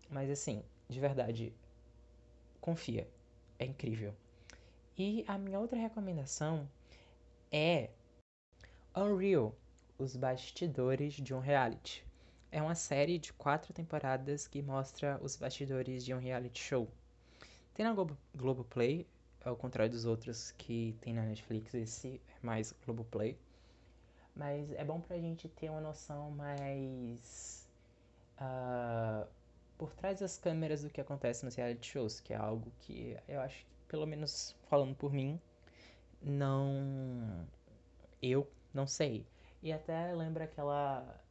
Mas 0.09 0.29
assim, 0.29 0.63
de 0.89 0.99
verdade, 0.99 1.53
confia. 2.59 3.07
É 3.59 3.65
incrível. 3.65 4.13
E 4.97 5.23
a 5.27 5.37
minha 5.37 5.59
outra 5.59 5.77
recomendação 5.77 6.67
é 7.51 7.89
Unreal, 8.95 9.55
os 9.97 10.15
bastidores 10.15 11.13
de 11.13 11.33
um 11.33 11.39
reality. 11.39 12.03
É 12.51 12.61
uma 12.61 12.75
série 12.75 13.17
de 13.17 13.31
quatro 13.33 13.71
temporadas 13.71 14.47
que 14.47 14.61
mostra 14.61 15.19
os 15.21 15.37
bastidores 15.37 16.03
de 16.03 16.13
um 16.13 16.19
reality 16.19 16.59
show. 16.59 16.89
Tem 17.73 17.85
na 17.85 17.93
Globo, 17.93 18.17
Globoplay, 18.35 19.07
ao 19.43 19.55
contrário 19.55 19.91
dos 19.91 20.05
outros 20.05 20.51
que 20.51 20.95
tem 21.01 21.13
na 21.13 21.23
Netflix, 21.23 21.73
esse 21.73 22.21
é 22.27 22.45
mais 22.45 22.73
Globoplay. 22.85 23.37
Mas 24.35 24.71
é 24.73 24.83
bom 24.83 24.99
pra 25.01 25.17
gente 25.17 25.49
ter 25.49 25.69
uma 25.69 25.81
noção 25.81 26.31
mais. 26.31 27.67
Uh, 28.39 29.27
por 29.77 29.93
trás 29.93 30.19
das 30.19 30.37
câmeras 30.37 30.83
do 30.83 30.89
que 30.89 31.01
acontece 31.01 31.43
nos 31.43 31.55
reality 31.55 31.87
shows, 31.87 32.19
que 32.19 32.33
é 32.33 32.37
algo 32.37 32.71
que 32.79 33.17
eu 33.27 33.41
acho 33.41 33.65
que, 33.65 33.71
pelo 33.87 34.05
menos 34.05 34.55
falando 34.69 34.95
por 34.95 35.11
mim, 35.11 35.39
não. 36.21 37.47
Eu 38.21 38.47
não 38.73 38.87
sei. 38.87 39.25
E 39.61 39.71
até 39.73 40.13
lembra 40.13 40.45
aquela 40.45 41.21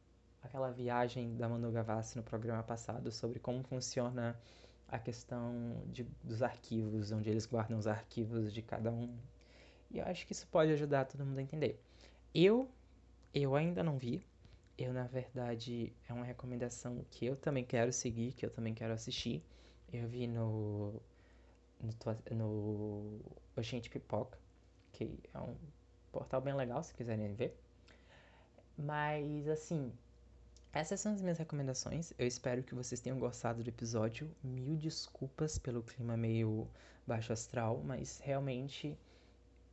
aquela 0.43 0.71
viagem 0.71 1.35
da 1.37 1.47
Manu 1.47 1.71
Gavassi 1.71 2.17
no 2.17 2.23
programa 2.23 2.63
passado 2.63 3.11
sobre 3.11 3.39
como 3.39 3.63
funciona 3.63 4.37
a 4.91 4.99
questão 4.99 5.81
de, 5.87 6.03
dos 6.21 6.43
arquivos, 6.43 7.11
onde 7.11 7.29
eles 7.29 7.45
guardam 7.45 7.79
os 7.79 7.87
arquivos 7.87 8.53
de 8.53 8.61
cada 8.61 8.91
um. 8.91 9.17
E 9.89 9.99
eu 9.99 10.05
acho 10.05 10.25
que 10.27 10.33
isso 10.33 10.47
pode 10.47 10.71
ajudar 10.73 11.05
todo 11.05 11.25
mundo 11.25 11.39
a 11.39 11.41
entender. 11.41 11.81
Eu, 12.35 12.69
eu 13.33 13.55
ainda 13.55 13.81
não 13.81 13.97
vi. 13.97 14.21
Eu, 14.77 14.93
na 14.93 15.05
verdade, 15.07 15.93
é 16.09 16.13
uma 16.13 16.25
recomendação 16.25 17.05
que 17.09 17.25
eu 17.25 17.35
também 17.35 17.63
quero 17.63 17.91
seguir, 17.93 18.33
que 18.33 18.45
eu 18.45 18.49
também 18.49 18.73
quero 18.73 18.93
assistir. 18.93 19.43
Eu 19.91 20.07
vi 20.07 20.27
no, 20.27 21.01
no, 21.79 22.35
no 22.35 23.19
Oxente 23.55 23.89
Pipoca, 23.89 24.37
que 24.91 25.19
é 25.33 25.39
um 25.39 25.55
portal 26.11 26.41
bem 26.41 26.53
legal, 26.53 26.83
se 26.83 26.93
quiserem 26.93 27.33
ver. 27.33 27.57
Mas, 28.77 29.47
assim, 29.47 29.91
essas 30.73 31.01
são 31.01 31.13
as 31.13 31.21
minhas 31.21 31.37
recomendações. 31.37 32.13
Eu 32.17 32.25
espero 32.25 32.63
que 32.63 32.73
vocês 32.73 33.01
tenham 33.01 33.19
gostado 33.19 33.63
do 33.63 33.69
episódio. 33.69 34.29
Mil 34.41 34.75
desculpas 34.77 35.57
pelo 35.57 35.83
clima 35.83 36.15
meio 36.15 36.67
baixo 37.05 37.33
astral, 37.33 37.81
mas 37.83 38.19
realmente 38.19 38.97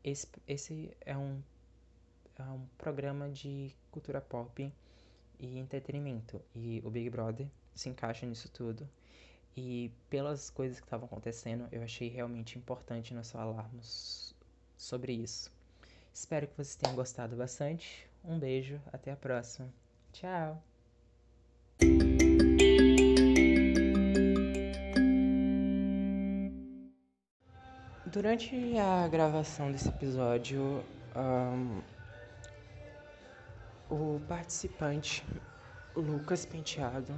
esse, 0.02 0.26
esse 0.46 0.96
é, 1.02 1.16
um, 1.16 1.40
é 2.36 2.42
um 2.42 2.66
programa 2.76 3.28
de 3.28 3.74
cultura 3.92 4.20
pop 4.20 4.72
e 5.38 5.58
entretenimento. 5.58 6.42
E 6.54 6.82
o 6.84 6.90
Big 6.90 7.08
Brother 7.10 7.46
se 7.74 7.88
encaixa 7.88 8.26
nisso 8.26 8.48
tudo. 8.48 8.88
E 9.56 9.92
pelas 10.10 10.50
coisas 10.50 10.78
que 10.78 10.86
estavam 10.86 11.06
acontecendo, 11.06 11.68
eu 11.70 11.82
achei 11.82 12.08
realmente 12.08 12.58
importante 12.58 13.14
nós 13.14 13.30
falarmos 13.30 14.34
sobre 14.76 15.12
isso. 15.12 15.52
Espero 16.12 16.48
que 16.48 16.56
vocês 16.56 16.76
tenham 16.76 16.96
gostado 16.96 17.36
bastante. 17.36 18.08
Um 18.24 18.38
beijo, 18.38 18.80
até 18.92 19.12
a 19.12 19.16
próxima. 19.16 19.72
Tchau! 20.12 20.77
Durante 28.12 28.56
a 28.78 29.06
gravação 29.06 29.70
desse 29.70 29.90
episódio, 29.90 30.82
um, 31.14 31.82
o 33.90 34.18
participante 34.26 35.22
Lucas 35.94 36.46
Penteado 36.46 37.12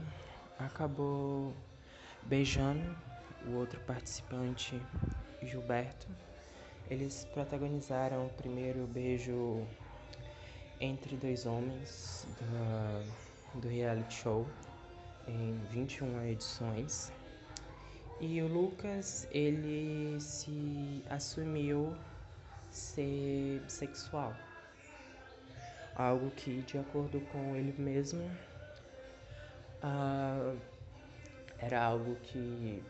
acabou 0.58 1.54
beijando 2.24 2.96
o 3.46 3.52
outro 3.52 3.78
participante 3.82 4.82
Gilberto. 5.40 6.08
Eles 6.90 7.24
protagonizaram 7.34 8.26
o 8.26 8.30
primeiro 8.30 8.84
beijo 8.88 9.64
entre 10.80 11.16
dois 11.16 11.46
homens 11.46 12.26
do, 12.40 13.60
do 13.60 13.68
reality 13.68 14.14
show 14.14 14.44
em 15.28 15.56
21 15.70 16.24
edições. 16.24 17.12
E 18.20 18.42
o 18.42 18.46
Lucas, 18.46 19.26
ele 19.30 20.20
se 20.20 21.02
assumiu 21.08 21.96
ser 22.70 23.62
sexual. 23.66 24.36
Algo 25.96 26.30
que, 26.32 26.60
de 26.62 26.76
acordo 26.76 27.18
com 27.32 27.56
ele 27.56 27.74
mesmo, 27.78 28.22
uh, 29.82 30.54
era 31.58 31.82
algo 31.82 32.14
que 32.16 32.82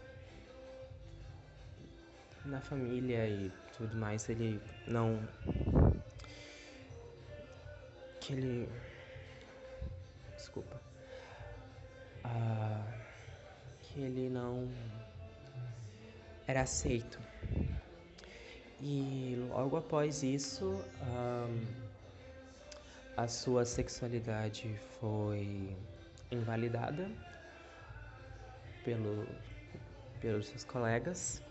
na 2.44 2.60
família 2.60 3.28
e 3.28 3.52
tudo 3.76 3.96
mais 3.96 4.28
ele 4.28 4.60
não. 4.88 5.16
que 8.20 8.32
ele. 8.32 8.68
desculpa. 10.36 10.80
Uh, 12.24 13.00
que 13.80 14.00
ele 14.00 14.28
não 14.28 14.68
era 16.50 16.62
aceito. 16.62 17.18
E 18.80 19.36
logo 19.50 19.76
após 19.76 20.22
isso, 20.22 20.84
um, 21.02 21.66
a 23.16 23.28
sua 23.28 23.64
sexualidade 23.64 24.74
foi 24.98 25.76
invalidada 26.30 27.10
pelo, 28.84 29.26
pelos 30.20 30.46
seus 30.46 30.64
colegas, 30.64 31.42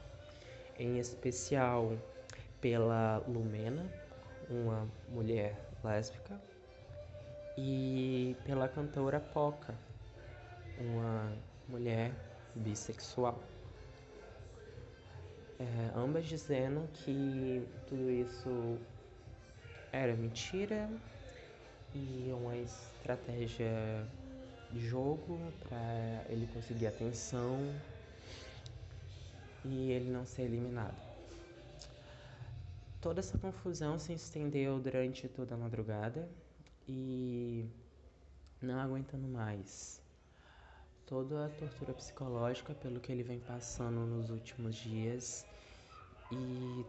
em 0.78 0.98
especial 0.98 1.98
pela 2.60 3.24
Lumena, 3.28 3.86
uma 4.50 4.88
mulher 5.10 5.56
lésbica, 5.84 6.40
e 7.58 8.36
pela 8.44 8.68
cantora 8.68 9.20
Poca, 9.20 9.76
uma 10.80 11.32
mulher 11.68 12.12
bissexual. 12.56 13.40
É, 15.60 15.92
ambas 15.94 16.26
dizendo 16.26 16.88
que 16.94 17.68
tudo 17.88 18.10
isso 18.10 18.80
era 19.92 20.16
mentira 20.16 20.90
e 21.94 22.32
uma 22.32 22.56
estratégia 22.56 24.08
de 24.72 24.80
jogo 24.80 25.38
para 25.68 26.26
ele 26.30 26.48
conseguir 26.54 26.88
atenção 26.88 27.58
e 29.66 29.92
ele 29.92 30.10
não 30.10 30.26
ser 30.26 30.44
eliminado. 30.44 30.96
Toda 33.02 33.20
essa 33.20 33.38
confusão 33.38 34.00
se 34.00 34.14
estendeu 34.14 34.80
durante 34.80 35.28
toda 35.28 35.56
a 35.56 35.58
madrugada 35.58 36.30
e 36.88 37.66
não 38.62 38.80
aguentando 38.80 39.28
mais 39.28 40.02
toda 41.10 41.48
a 41.48 41.50
tortura 41.50 41.92
psicológica 41.94 42.72
pelo 42.76 43.00
que 43.00 43.12
ele 43.12 43.24
vem 43.24 43.40
passando 43.40 44.06
nos 44.06 44.30
últimos 44.30 44.76
dias 44.76 45.44
e 46.32 46.86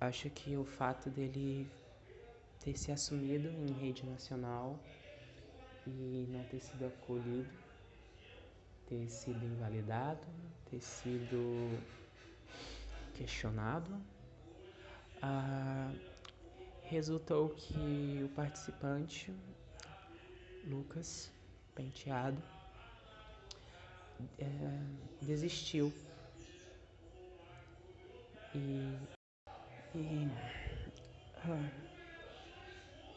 acho 0.00 0.28
que 0.30 0.56
o 0.56 0.64
fato 0.64 1.08
dele 1.10 1.70
ter 2.60 2.76
se 2.76 2.90
assumido 2.90 3.48
em 3.48 3.72
rede 3.72 4.04
nacional 4.04 4.78
e 5.86 6.26
não 6.30 6.42
ter 6.44 6.60
sido 6.60 6.86
acolhido, 6.86 7.48
ter 8.88 9.08
sido 9.08 9.44
invalidado, 9.44 10.26
ter 10.70 10.80
sido 10.80 11.80
questionado, 13.14 13.96
ah, 15.22 15.92
resultou 16.82 17.50
que 17.50 18.22
o 18.24 18.28
participante, 18.30 19.32
Lucas 20.64 21.30
Penteado, 21.74 22.42
é, 24.38 24.46
desistiu. 25.22 25.92
E, 28.56 28.98
e 29.94 30.28
ah, 31.44 31.70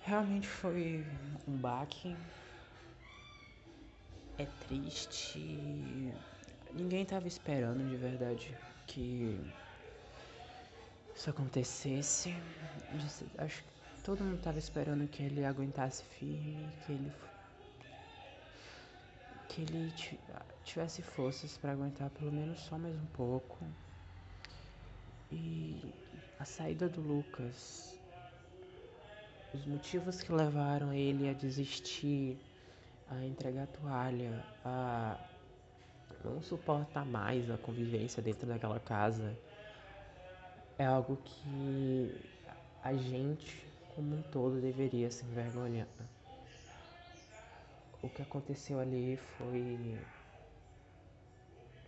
realmente 0.01 0.45
foi 0.45 1.05
um 1.47 1.55
baque. 1.55 2.17
É 4.37 4.45
triste. 4.45 6.13
Ninguém 6.73 7.03
estava 7.03 7.25
esperando 7.27 7.87
de 7.87 7.95
verdade 7.95 8.53
que 8.85 9.39
isso 11.15 11.29
acontecesse. 11.29 12.35
Acho 13.37 13.63
que 13.63 14.03
todo 14.03 14.23
mundo 14.25 14.37
estava 14.37 14.59
esperando 14.59 15.07
que 15.07 15.23
ele 15.23 15.45
aguentasse 15.45 16.03
firme, 16.03 16.69
que 16.81 16.91
ele 16.91 17.13
que 19.47 19.61
ele 19.61 19.93
tivesse 20.63 21.01
forças 21.01 21.57
para 21.57 21.71
aguentar 21.71 22.09
pelo 22.11 22.31
menos 22.31 22.59
só 22.59 22.77
mais 22.77 22.95
um 22.95 23.05
pouco. 23.07 23.65
E 25.31 25.93
a 26.39 26.45
saída 26.45 26.89
do 26.89 27.01
Lucas, 27.01 27.95
os 29.53 29.65
motivos 29.65 30.21
que 30.21 30.31
levaram 30.31 30.93
ele 30.93 31.29
a 31.29 31.33
desistir, 31.33 32.37
a 33.09 33.25
entregar 33.25 33.63
a 33.63 33.67
toalha, 33.67 34.43
a 34.65 35.17
não 36.23 36.41
suportar 36.41 37.05
mais 37.05 37.49
a 37.49 37.57
convivência 37.57 38.21
dentro 38.21 38.47
daquela 38.47 38.79
casa, 38.79 39.37
é 40.77 40.85
algo 40.85 41.17
que 41.17 42.15
a 42.83 42.93
gente 42.93 43.63
como 43.95 44.15
um 44.15 44.21
todo 44.23 44.61
deveria 44.61 45.11
se 45.11 45.25
envergonhar 45.25 45.87
o 48.01 48.09
que 48.09 48.21
aconteceu 48.21 48.79
ali 48.79 49.17
foi 49.37 49.97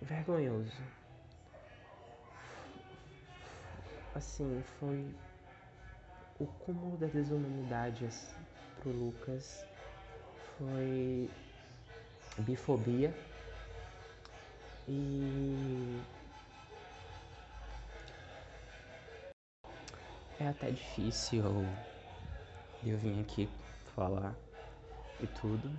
vergonhoso. 0.02 1.01
Assim, 4.14 4.62
foi 4.80 5.06
o 6.40 6.46
cúmulo 6.46 6.98
da 6.98 7.08
desumanidade 7.08 8.08
pro 8.76 8.92
Lucas 8.92 9.66
foi 10.58 11.30
bifobia 12.40 13.14
e 14.88 16.02
é 20.40 20.48
até 20.48 20.72
difícil 20.72 21.46
eu 22.84 22.98
vir 22.98 23.22
aqui 23.22 23.48
falar 23.96 24.36
e 25.20 25.28
tudo, 25.28 25.72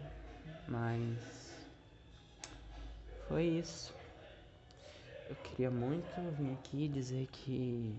mas 0.68 1.18
foi 3.26 3.45
isso. 3.45 3.93
Eu 5.28 5.37
queria 5.37 5.70
muito 5.70 6.30
vir 6.33 6.55
aqui 6.55 6.89
dizer 6.89 7.26
que 7.33 7.95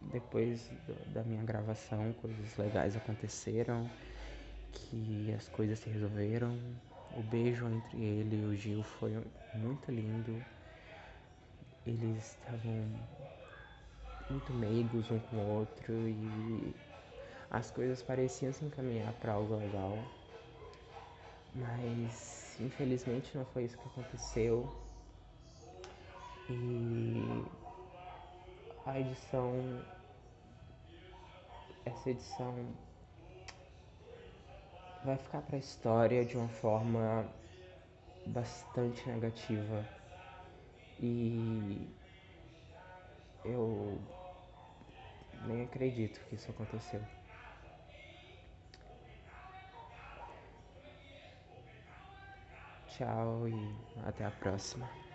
depois 0.00 0.70
da 1.12 1.22
minha 1.22 1.42
gravação 1.42 2.12
coisas 2.14 2.56
legais 2.56 2.96
aconteceram, 2.96 3.88
que 4.72 5.32
as 5.36 5.48
coisas 5.48 5.78
se 5.78 5.90
resolveram. 5.90 6.56
O 7.16 7.22
beijo 7.22 7.66
entre 7.68 7.98
ele 7.98 8.36
e 8.36 8.44
o 8.44 8.54
Gil 8.56 8.82
foi 8.82 9.12
muito 9.54 9.90
lindo. 9.90 10.42
Eles 11.86 12.18
estavam 12.18 12.86
muito 14.28 14.52
meigos 14.52 15.10
um 15.10 15.18
com 15.18 15.36
o 15.36 15.58
outro 15.58 15.92
e 16.08 16.74
as 17.50 17.70
coisas 17.70 18.00
pareciam 18.00 18.52
se 18.52 18.64
encaminhar 18.64 19.12
para 19.14 19.32
algo 19.32 19.56
legal. 19.56 19.98
Mas 21.54 22.56
infelizmente 22.60 23.36
não 23.36 23.44
foi 23.46 23.64
isso 23.64 23.76
que 23.76 23.88
aconteceu. 23.88 24.68
E 26.48 27.44
a 28.90 28.98
edição. 28.98 29.84
Essa 31.84 32.10
edição 32.10 32.74
vai 35.04 35.16
ficar 35.16 35.40
para 35.42 35.56
a 35.56 35.58
história 35.58 36.24
de 36.24 36.36
uma 36.36 36.48
forma 36.48 37.26
bastante 38.26 39.08
negativa. 39.08 39.86
E 40.98 41.88
eu 43.44 43.98
nem 45.46 45.62
acredito 45.64 46.20
que 46.26 46.34
isso 46.34 46.50
aconteceu. 46.50 47.00
Tchau 52.88 53.48
e 53.48 53.74
até 54.04 54.26
a 54.26 54.30
próxima. 54.30 55.09